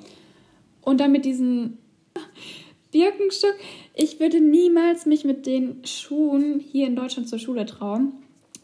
Und 0.81 0.99
dann 0.99 1.11
mit 1.11 1.25
diesen 1.25 1.77
Birkenstock. 2.91 3.55
Ich 3.93 4.19
würde 4.19 4.39
niemals 4.39 5.05
mich 5.05 5.23
mit 5.25 5.45
den 5.45 5.83
Schuhen 5.85 6.59
hier 6.59 6.87
in 6.87 6.95
Deutschland 6.95 7.27
zur 7.29 7.39
Schule 7.39 7.65
trauen. 7.65 8.13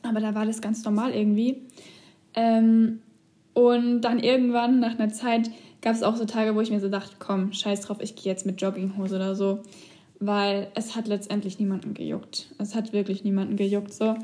Aber 0.01 0.19
da 0.19 0.35
war 0.35 0.45
das 0.45 0.61
ganz 0.61 0.83
normal 0.83 1.13
irgendwie. 1.13 1.61
Ähm, 2.33 2.99
und 3.53 4.01
dann 4.01 4.19
irgendwann, 4.19 4.79
nach 4.79 4.97
einer 4.97 5.11
Zeit, 5.11 5.49
gab 5.81 5.93
es 5.93 6.03
auch 6.03 6.15
so 6.15 6.25
Tage, 6.25 6.55
wo 6.55 6.61
ich 6.61 6.71
mir 6.71 6.79
so 6.79 6.89
dachte, 6.89 7.15
komm, 7.19 7.53
scheiß 7.53 7.81
drauf, 7.81 7.97
ich 8.01 8.15
gehe 8.15 8.31
jetzt 8.31 8.45
mit 8.45 8.61
Jogginghose 8.61 9.15
oder 9.15 9.35
so. 9.35 9.59
Weil 10.19 10.67
es 10.75 10.95
hat 10.95 11.07
letztendlich 11.07 11.59
niemanden 11.59 11.93
gejuckt. 11.93 12.47
Es 12.57 12.75
hat 12.75 12.93
wirklich 12.93 13.23
niemanden 13.23 13.57
gejuckt 13.57 13.93
so. 13.93 14.15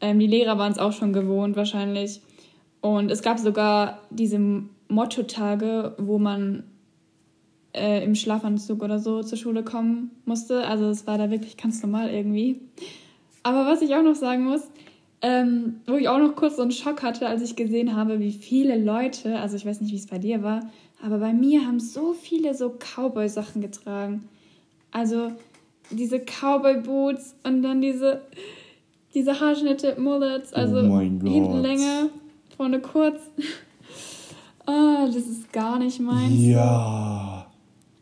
Ähm, 0.00 0.18
die 0.18 0.26
Lehrer 0.26 0.58
waren 0.58 0.72
es 0.72 0.78
auch 0.78 0.92
schon 0.92 1.12
gewohnt 1.12 1.56
wahrscheinlich. 1.56 2.20
Und 2.80 3.10
es 3.10 3.22
gab 3.22 3.38
sogar 3.38 4.02
diese 4.10 4.40
Motto-Tage, 4.88 5.94
wo 5.98 6.18
man 6.18 6.64
äh, 7.76 8.02
im 8.02 8.14
Schlafanzug 8.14 8.82
oder 8.82 8.98
so 8.98 9.22
zur 9.22 9.38
Schule 9.38 9.62
kommen 9.62 10.10
musste. 10.24 10.66
Also 10.66 10.86
es 10.86 11.06
war 11.06 11.18
da 11.18 11.30
wirklich 11.30 11.56
ganz 11.56 11.82
normal 11.82 12.10
irgendwie. 12.10 12.60
Aber 13.42 13.66
was 13.66 13.82
ich 13.82 13.94
auch 13.94 14.02
noch 14.02 14.14
sagen 14.16 14.44
muss, 14.44 14.62
ähm, 15.22 15.76
wo 15.86 15.94
ich 15.94 16.08
auch 16.08 16.18
noch 16.18 16.34
kurz 16.36 16.56
so 16.56 16.62
einen 16.62 16.72
Schock 16.72 17.02
hatte, 17.02 17.26
als 17.26 17.42
ich 17.42 17.56
gesehen 17.56 17.96
habe, 17.96 18.18
wie 18.20 18.32
viele 18.32 18.76
Leute, 18.76 19.38
also 19.38 19.56
ich 19.56 19.64
weiß 19.64 19.80
nicht, 19.80 19.92
wie 19.92 19.96
es 19.96 20.06
bei 20.06 20.18
dir 20.18 20.42
war, 20.42 20.68
aber 21.02 21.18
bei 21.18 21.32
mir 21.32 21.66
haben 21.66 21.80
so 21.80 22.12
viele 22.12 22.54
so 22.54 22.70
Cowboy-Sachen 22.70 23.60
getragen. 23.60 24.28
Also 24.90 25.32
diese 25.90 26.18
Cowboy-Boots 26.18 27.36
und 27.44 27.62
dann 27.62 27.80
diese, 27.80 28.22
diese 29.14 29.38
Haarschnitte, 29.38 30.00
Mullets, 30.00 30.52
also 30.52 30.78
oh 30.78 31.00
hinten 31.00 31.60
länger, 31.60 32.08
vorne 32.56 32.80
kurz. 32.80 33.20
oh, 34.66 35.06
das 35.06 35.16
ist 35.16 35.52
gar 35.52 35.78
nicht 35.78 36.00
meins. 36.00 36.34
Ja. 36.38 37.45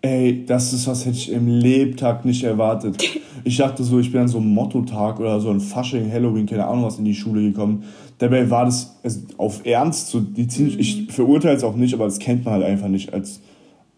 Ey, 0.04 0.44
das 0.44 0.74
ist 0.74 0.86
was 0.86 1.06
hätte 1.06 1.16
ich 1.16 1.32
im 1.32 1.48
Lebtag 1.48 2.26
nicht 2.26 2.44
erwartet. 2.44 3.02
Ich 3.46 3.58
dachte 3.58 3.84
so, 3.84 3.98
ich 3.98 4.10
bin 4.10 4.22
an 4.22 4.28
so 4.28 4.38
einem 4.38 4.54
Motto-Tag 4.54 5.20
oder 5.20 5.38
so 5.38 5.50
ein 5.50 5.60
Fasching, 5.60 6.10
Halloween, 6.10 6.46
keine 6.46 6.66
Ahnung 6.66 6.84
was 6.84 6.98
in 6.98 7.04
die 7.04 7.14
Schule 7.14 7.42
gekommen. 7.42 7.84
Dabei 8.16 8.48
war 8.48 8.64
das 8.64 8.98
also 9.02 9.20
auf 9.36 9.66
Ernst, 9.66 10.08
so 10.08 10.20
die 10.20 10.48
ziemlich, 10.48 10.78
ich 10.78 11.00
mhm. 11.00 11.08
verurteile 11.10 11.54
es 11.54 11.62
auch 11.62 11.76
nicht, 11.76 11.92
aber 11.92 12.06
das 12.06 12.18
kennt 12.18 12.46
man 12.46 12.54
halt 12.54 12.64
einfach 12.64 12.88
nicht 12.88 13.12
als 13.12 13.42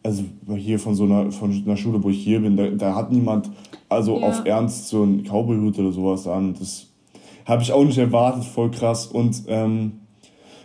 also 0.03 0.25
hier 0.57 0.81
von 0.81 0.97
so 0.97 1.05
einer 1.05 1.31
von 1.31 1.63
einer 1.65 1.77
Schule, 1.77 2.03
wo 2.03 2.11
ich 2.11 2.25
hier 2.25 2.41
bin, 2.41 2.57
da, 2.57 2.67
da 2.71 2.97
hat 2.97 3.13
niemand 3.13 3.51
also 3.89 4.19
ja. 4.19 4.27
auf 4.27 4.45
Ernst 4.45 4.89
so 4.89 5.05
ein 5.05 5.23
Cowboy-Hut 5.23 5.79
oder 5.79 5.93
sowas 5.93 6.27
an. 6.27 6.57
Das 6.59 6.89
habe 7.45 7.63
ich 7.63 7.71
auch 7.71 7.85
nicht 7.85 7.99
erwartet, 7.99 8.43
voll 8.45 8.73
krass 8.73 9.07
und 9.07 9.45
ähm, 9.47 9.93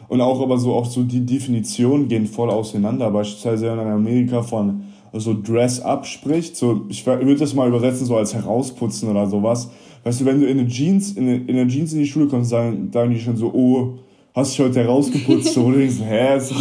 und 0.08 0.22
auch 0.22 0.42
aber 0.42 0.58
so 0.58 0.74
auch 0.74 0.86
so 0.86 1.04
die 1.04 1.24
Definitionen 1.24 2.08
gehen 2.08 2.26
voll 2.26 2.50
auseinander. 2.50 3.12
Beispielsweise 3.12 3.68
in 3.68 3.80
Amerika 3.80 4.42
von 4.42 4.86
so 5.20 5.36
Dress-up 5.40 6.06
spricht. 6.06 6.56
So, 6.56 6.86
ich 6.90 7.06
würde 7.06 7.36
das 7.36 7.54
mal 7.54 7.68
übersetzen, 7.68 8.06
so 8.06 8.16
als 8.16 8.34
herausputzen 8.34 9.10
oder 9.10 9.28
sowas. 9.28 9.70
Weißt 10.04 10.22
du, 10.22 10.26
wenn 10.26 10.40
du 10.40 10.48
in 10.48 10.60
eine 10.60 10.68
Jeans, 10.68 11.12
in, 11.12 11.28
eine, 11.28 11.38
in 11.38 11.58
eine 11.58 11.68
Jeans 11.68 11.94
in 11.94 12.00
die 12.00 12.08
Schule 12.08 12.28
kommst, 12.28 12.50
sagen, 12.50 12.90
sagen 12.92 13.12
die 13.12 13.20
schon 13.20 13.36
so, 13.36 13.48
oh, 13.54 14.00
hast 14.34 14.52
dich 14.52 14.66
heute 14.66 14.80
herausgeputzt? 14.82 15.54
so, 15.54 15.64
und 15.66 15.74
du 15.74 15.80
denkst, 15.80 15.98
hä, 16.02 16.38
ist 16.38 16.54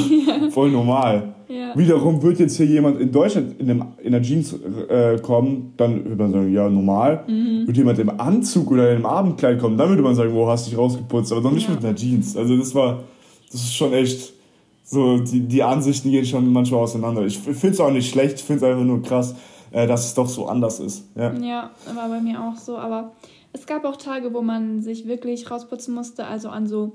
voll 0.52 0.70
normal. 0.70 1.34
Ja. 1.48 1.76
Wiederum 1.76 2.22
wird 2.22 2.38
jetzt 2.38 2.56
hier 2.56 2.66
jemand 2.66 3.00
in 3.00 3.10
Deutschland 3.10 3.60
in, 3.60 3.70
einem, 3.70 3.84
in 4.02 4.14
einer 4.14 4.22
Jeans 4.22 4.54
äh, 4.88 5.18
kommen, 5.18 5.72
dann 5.76 6.04
würde 6.04 6.22
man 6.22 6.32
sagen, 6.32 6.52
ja, 6.52 6.68
normal. 6.68 7.24
Mhm. 7.26 7.66
Wird 7.66 7.76
jemand 7.76 7.98
im 7.98 8.10
Anzug 8.20 8.70
oder 8.70 8.94
im 8.94 9.06
Abendkleid 9.06 9.58
kommen, 9.58 9.76
dann 9.76 9.88
würde 9.88 10.02
man 10.02 10.14
sagen, 10.14 10.32
wo 10.32 10.44
oh, 10.44 10.48
hast 10.48 10.68
dich 10.68 10.76
rausgeputzt, 10.76 11.32
aber 11.32 11.40
doch 11.40 11.52
nicht 11.52 11.68
ja. 11.68 11.74
mit 11.74 11.84
einer 11.84 11.94
Jeans. 11.94 12.36
Also 12.36 12.56
das 12.56 12.74
war, 12.74 13.04
das 13.50 13.62
ist 13.62 13.74
schon 13.74 13.92
echt 13.92 14.32
so, 14.90 15.18
die, 15.18 15.42
die 15.42 15.62
Ansichten 15.62 16.10
gehen 16.10 16.26
schon 16.26 16.52
manchmal 16.52 16.80
auseinander. 16.80 17.24
Ich 17.24 17.38
finde 17.38 17.68
es 17.68 17.78
auch 17.78 17.92
nicht 17.92 18.10
schlecht, 18.10 18.40
ich 18.40 18.42
finde 18.42 18.66
es 18.66 18.70
einfach 18.72 18.84
nur 18.84 19.00
krass, 19.02 19.36
äh, 19.70 19.86
dass 19.86 20.04
es 20.04 20.14
doch 20.14 20.28
so 20.28 20.46
anders 20.46 20.80
ist. 20.80 21.04
Ja. 21.14 21.32
ja, 21.34 21.70
war 21.94 22.08
bei 22.08 22.20
mir 22.20 22.42
auch 22.42 22.56
so. 22.56 22.76
Aber 22.76 23.12
es 23.52 23.66
gab 23.66 23.84
auch 23.84 23.96
Tage, 23.96 24.34
wo 24.34 24.42
man 24.42 24.82
sich 24.82 25.06
wirklich 25.06 25.48
rausputzen 25.48 25.94
musste, 25.94 26.26
also 26.26 26.48
an 26.48 26.66
so 26.66 26.94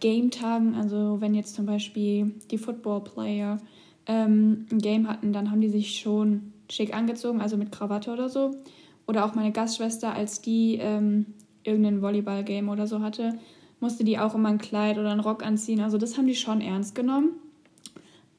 Game-Tagen, 0.00 0.74
also 0.74 1.20
wenn 1.20 1.32
jetzt 1.34 1.54
zum 1.54 1.64
Beispiel 1.64 2.34
die 2.50 2.58
Football-Player 2.58 3.58
ähm, 4.06 4.66
ein 4.72 4.78
Game 4.78 5.08
hatten, 5.08 5.32
dann 5.32 5.52
haben 5.52 5.60
die 5.60 5.68
sich 5.68 6.00
schon 6.00 6.52
schick 6.68 6.92
angezogen, 6.92 7.40
also 7.40 7.56
mit 7.56 7.70
Krawatte 7.70 8.10
oder 8.10 8.28
so. 8.28 8.56
Oder 9.06 9.24
auch 9.24 9.36
meine 9.36 9.52
Gastschwester, 9.52 10.12
als 10.12 10.40
die 10.40 10.78
ähm, 10.80 11.26
irgendein 11.62 12.02
Volleyball-Game 12.02 12.68
oder 12.68 12.88
so 12.88 13.00
hatte, 13.00 13.38
musste 13.80 14.04
die 14.04 14.18
auch 14.18 14.34
immer 14.34 14.50
ein 14.50 14.58
Kleid 14.58 14.98
oder 14.98 15.10
einen 15.10 15.20
Rock 15.20 15.44
anziehen. 15.44 15.80
Also 15.80 15.98
das 15.98 16.16
haben 16.16 16.26
die 16.26 16.34
schon 16.34 16.60
ernst 16.60 16.94
genommen. 16.94 17.30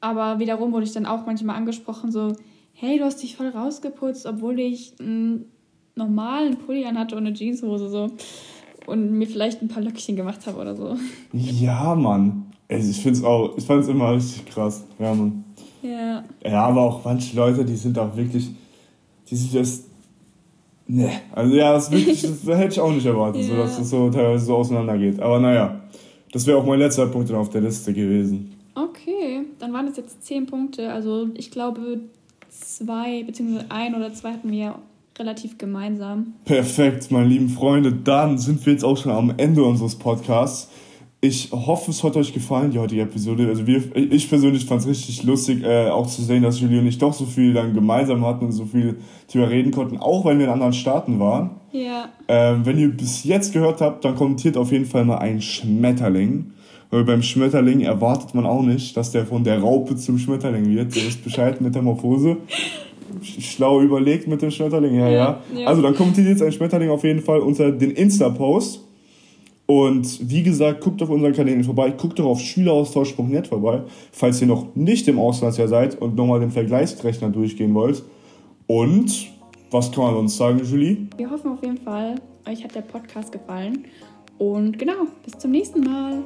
Aber 0.00 0.38
wiederum 0.38 0.72
wurde 0.72 0.84
ich 0.84 0.92
dann 0.92 1.06
auch 1.06 1.26
manchmal 1.26 1.56
angesprochen, 1.56 2.10
so, 2.10 2.32
hey, 2.72 2.98
du 2.98 3.04
hast 3.04 3.22
dich 3.22 3.36
voll 3.36 3.48
rausgeputzt, 3.48 4.26
obwohl 4.26 4.58
ich 4.58 4.94
einen 4.98 5.46
normalen 5.94 6.56
Pulli 6.56 6.84
an 6.84 6.98
hatte 6.98 7.16
und 7.16 7.26
eine 7.26 7.34
Jeanshose 7.34 7.88
so. 7.88 8.10
Und 8.86 9.12
mir 9.12 9.28
vielleicht 9.28 9.62
ein 9.62 9.68
paar 9.68 9.82
Löckchen 9.82 10.16
gemacht 10.16 10.46
habe 10.46 10.60
oder 10.60 10.74
so. 10.74 10.96
Ja, 11.32 11.94
Mann. 11.94 12.46
Ich 12.68 13.00
finde 13.00 13.18
es 13.18 13.24
auch, 13.24 13.56
ich 13.56 13.64
fand 13.64 13.82
es 13.82 13.88
immer 13.88 14.12
richtig 14.12 14.46
krass. 14.46 14.84
Ja, 14.98 15.14
Mann. 15.14 15.44
Ja. 15.82 16.24
Ja, 16.44 16.66
aber 16.66 16.80
auch 16.80 17.04
manche 17.04 17.36
Leute, 17.36 17.64
die 17.64 17.76
sind 17.76 17.98
auch 17.98 18.16
wirklich, 18.16 18.50
die 19.28 19.36
sind 19.36 19.54
das 19.54 19.84
Nee, 20.86 21.10
also 21.32 21.54
ja, 21.54 21.72
das, 21.72 21.90
wirklich, 21.90 22.22
das 22.44 22.56
hätte 22.56 22.72
ich 22.72 22.80
auch 22.80 22.92
nicht 22.92 23.06
erwartet, 23.06 23.42
ja. 23.42 23.48
so, 23.48 23.56
dass 23.56 23.78
das 23.78 23.90
so 23.90 24.10
teilweise 24.10 24.44
so 24.44 24.56
auseinandergeht. 24.56 25.20
Aber 25.20 25.40
naja, 25.40 25.80
das 26.32 26.46
wäre 26.46 26.58
auch 26.58 26.66
mein 26.66 26.78
letzter 26.78 27.06
Punkt 27.06 27.30
auf 27.32 27.50
der 27.50 27.60
Liste 27.60 27.92
gewesen. 27.92 28.54
Okay, 28.74 29.42
dann 29.58 29.72
waren 29.72 29.86
es 29.86 29.96
jetzt 29.96 30.24
zehn 30.24 30.46
Punkte. 30.46 30.92
Also 30.92 31.28
ich 31.34 31.50
glaube, 31.50 32.00
zwei, 32.48 33.22
beziehungsweise 33.22 33.66
ein 33.70 33.94
oder 33.94 34.12
zwei 34.14 34.32
hatten 34.32 34.50
wir 34.50 34.76
relativ 35.18 35.58
gemeinsam. 35.58 36.34
Perfekt, 36.44 37.10
meine 37.10 37.28
lieben 37.28 37.50
Freunde. 37.50 37.92
Dann 37.92 38.38
sind 38.38 38.64
wir 38.64 38.72
jetzt 38.72 38.84
auch 38.84 38.96
schon 38.96 39.12
am 39.12 39.34
Ende 39.36 39.62
unseres 39.62 39.94
Podcasts. 39.94 40.70
Ich 41.24 41.52
hoffe, 41.52 41.92
es 41.92 42.02
hat 42.02 42.16
euch 42.16 42.32
gefallen, 42.32 42.72
die 42.72 42.80
heutige 42.80 43.02
Episode. 43.02 43.46
Also 43.46 43.64
wir, 43.64 43.80
ich 43.94 44.28
persönlich 44.28 44.64
fand 44.64 44.80
es 44.80 44.88
richtig 44.88 45.22
lustig, 45.22 45.62
äh, 45.62 45.88
auch 45.88 46.08
zu 46.08 46.20
sehen, 46.20 46.42
dass 46.42 46.58
Julie 46.58 46.80
und 46.80 46.88
ich 46.88 46.98
doch 46.98 47.12
so 47.12 47.26
viel 47.26 47.54
dann 47.54 47.74
gemeinsam 47.74 48.26
hatten 48.26 48.46
und 48.46 48.50
so 48.50 48.64
viel 48.64 48.96
darüber 49.28 49.48
reden 49.48 49.70
konnten, 49.70 49.98
auch 49.98 50.24
wenn 50.24 50.40
wir 50.40 50.46
in 50.46 50.52
anderen 50.52 50.72
Staaten 50.72 51.20
waren. 51.20 51.50
Ja. 51.70 52.08
Ähm, 52.26 52.66
wenn 52.66 52.76
ihr 52.76 52.88
bis 52.88 53.22
jetzt 53.22 53.52
gehört 53.52 53.80
habt, 53.80 54.04
dann 54.04 54.16
kommentiert 54.16 54.56
auf 54.56 54.72
jeden 54.72 54.84
Fall 54.84 55.04
mal 55.04 55.18
ein 55.18 55.40
Schmetterling. 55.40 56.54
Weil 56.90 57.04
beim 57.04 57.22
Schmetterling 57.22 57.82
erwartet 57.82 58.34
man 58.34 58.44
auch 58.44 58.62
nicht, 58.62 58.96
dass 58.96 59.12
der 59.12 59.24
von 59.24 59.44
der 59.44 59.60
Raupe 59.60 59.94
zum 59.94 60.18
Schmetterling 60.18 60.74
wird. 60.74 60.96
Ihr 60.96 61.06
wisst 61.06 61.22
Bescheid, 61.22 61.60
Metamorphose. 61.60 62.38
Schlau 63.22 63.80
überlegt 63.80 64.26
mit 64.26 64.42
dem 64.42 64.50
Schmetterling, 64.50 64.96
ja, 64.96 65.08
ja. 65.08 65.40
ja. 65.54 65.66
Also 65.68 65.82
dann 65.82 65.94
kommentiert 65.94 66.26
jetzt 66.26 66.42
ein 66.42 66.50
Schmetterling 66.50 66.90
auf 66.90 67.04
jeden 67.04 67.20
Fall 67.20 67.38
unter 67.38 67.70
den 67.70 67.92
Insta-Post. 67.92 68.80
Und 69.66 70.28
wie 70.28 70.42
gesagt, 70.42 70.80
guckt 70.80 71.02
auf 71.02 71.08
unseren 71.08 71.32
Kanälen 71.32 71.64
vorbei, 71.64 71.90
guckt 71.90 72.18
doch 72.18 72.26
auf 72.26 72.40
schüleraustausch.net 72.40 73.46
vorbei, 73.46 73.82
falls 74.10 74.40
ihr 74.40 74.48
noch 74.48 74.74
nicht 74.74 75.08
im 75.08 75.18
Auslandsjahr 75.18 75.68
seid 75.68 76.00
und 76.00 76.16
nochmal 76.16 76.40
den 76.40 76.50
Vergleichsrechner 76.50 77.30
durchgehen 77.30 77.74
wollt. 77.74 78.02
Und 78.66 79.28
was 79.70 79.90
kann 79.90 80.04
man 80.04 80.14
sonst 80.14 80.36
sagen, 80.36 80.60
Julie? 80.64 81.06
Wir 81.16 81.30
hoffen 81.30 81.52
auf 81.52 81.62
jeden 81.62 81.78
Fall, 81.78 82.16
euch 82.46 82.62
hat 82.62 82.74
der 82.74 82.82
Podcast 82.82 83.32
gefallen. 83.32 83.86
Und 84.38 84.78
genau, 84.78 85.06
bis 85.24 85.38
zum 85.38 85.52
nächsten 85.52 85.80
Mal. 85.80 86.24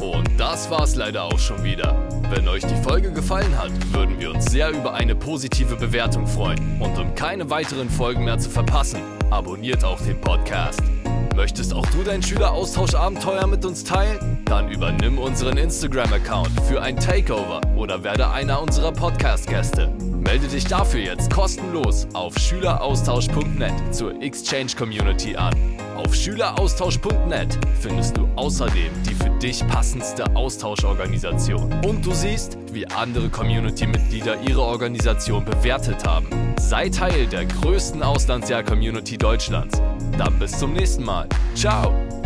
Und 0.00 0.28
das 0.36 0.68
war's 0.70 0.96
leider 0.96 1.24
auch 1.24 1.38
schon 1.38 1.62
wieder. 1.62 2.08
Wenn 2.34 2.48
euch 2.48 2.64
die 2.64 2.82
Folge 2.82 3.12
gefallen 3.12 3.56
hat, 3.56 3.70
würden 3.92 4.18
wir 4.18 4.34
uns 4.34 4.46
sehr 4.46 4.70
über 4.70 4.94
eine 4.94 5.14
positive 5.14 5.76
Bewertung 5.76 6.26
freuen. 6.26 6.58
Und 6.80 6.98
um 6.98 7.14
keine 7.14 7.48
weiteren 7.50 7.88
Folgen 7.88 8.24
mehr 8.24 8.38
zu 8.38 8.50
verpassen, 8.50 9.00
abonniert 9.30 9.84
auch 9.84 10.00
den 10.00 10.20
Podcast. 10.20 10.82
Möchtest 11.34 11.72
auch 11.72 11.86
du 11.86 12.02
dein 12.04 12.22
Schüleraustauschabenteuer 12.22 13.46
mit 13.46 13.64
uns 13.64 13.84
teilen? 13.84 14.38
Dann 14.44 14.70
übernimm 14.70 15.18
unseren 15.18 15.56
Instagram-Account 15.56 16.50
für 16.68 16.82
ein 16.82 16.96
Takeover 16.96 17.60
oder 17.74 18.04
werde 18.04 18.28
einer 18.30 18.60
unserer 18.60 18.92
Podcast-Gäste. 18.92 19.90
Melde 19.98 20.46
dich 20.46 20.64
dafür 20.64 21.00
jetzt 21.00 21.32
kostenlos 21.32 22.06
auf 22.12 22.36
schüleraustausch.net 22.38 23.94
zur 23.94 24.20
Exchange 24.22 24.72
Community 24.76 25.34
an. 25.34 25.54
Auf 25.96 26.14
schüleraustausch.net 26.14 27.58
findest 27.80 28.16
du 28.16 28.28
außerdem 28.36 28.92
die 29.08 29.14
für 29.14 29.30
dich 29.38 29.66
passendste 29.68 30.36
Austauschorganisation. 30.36 31.72
Und 31.84 32.04
du 32.04 32.12
siehst, 32.12 32.58
wie 32.72 32.86
andere 32.86 33.30
Community-Mitglieder 33.30 34.36
ihre 34.46 34.62
Organisation 34.62 35.44
bewertet 35.44 36.06
haben. 36.06 36.28
Sei 36.58 36.88
Teil 36.88 37.26
der 37.26 37.46
größten 37.46 38.02
Auslandsjahr-Community 38.02 39.16
Deutschlands. 39.18 39.80
Dann 40.24 40.38
bis 40.38 40.56
zum 40.56 40.72
nächsten 40.72 41.04
Mal. 41.04 41.26
Ciao! 41.56 42.21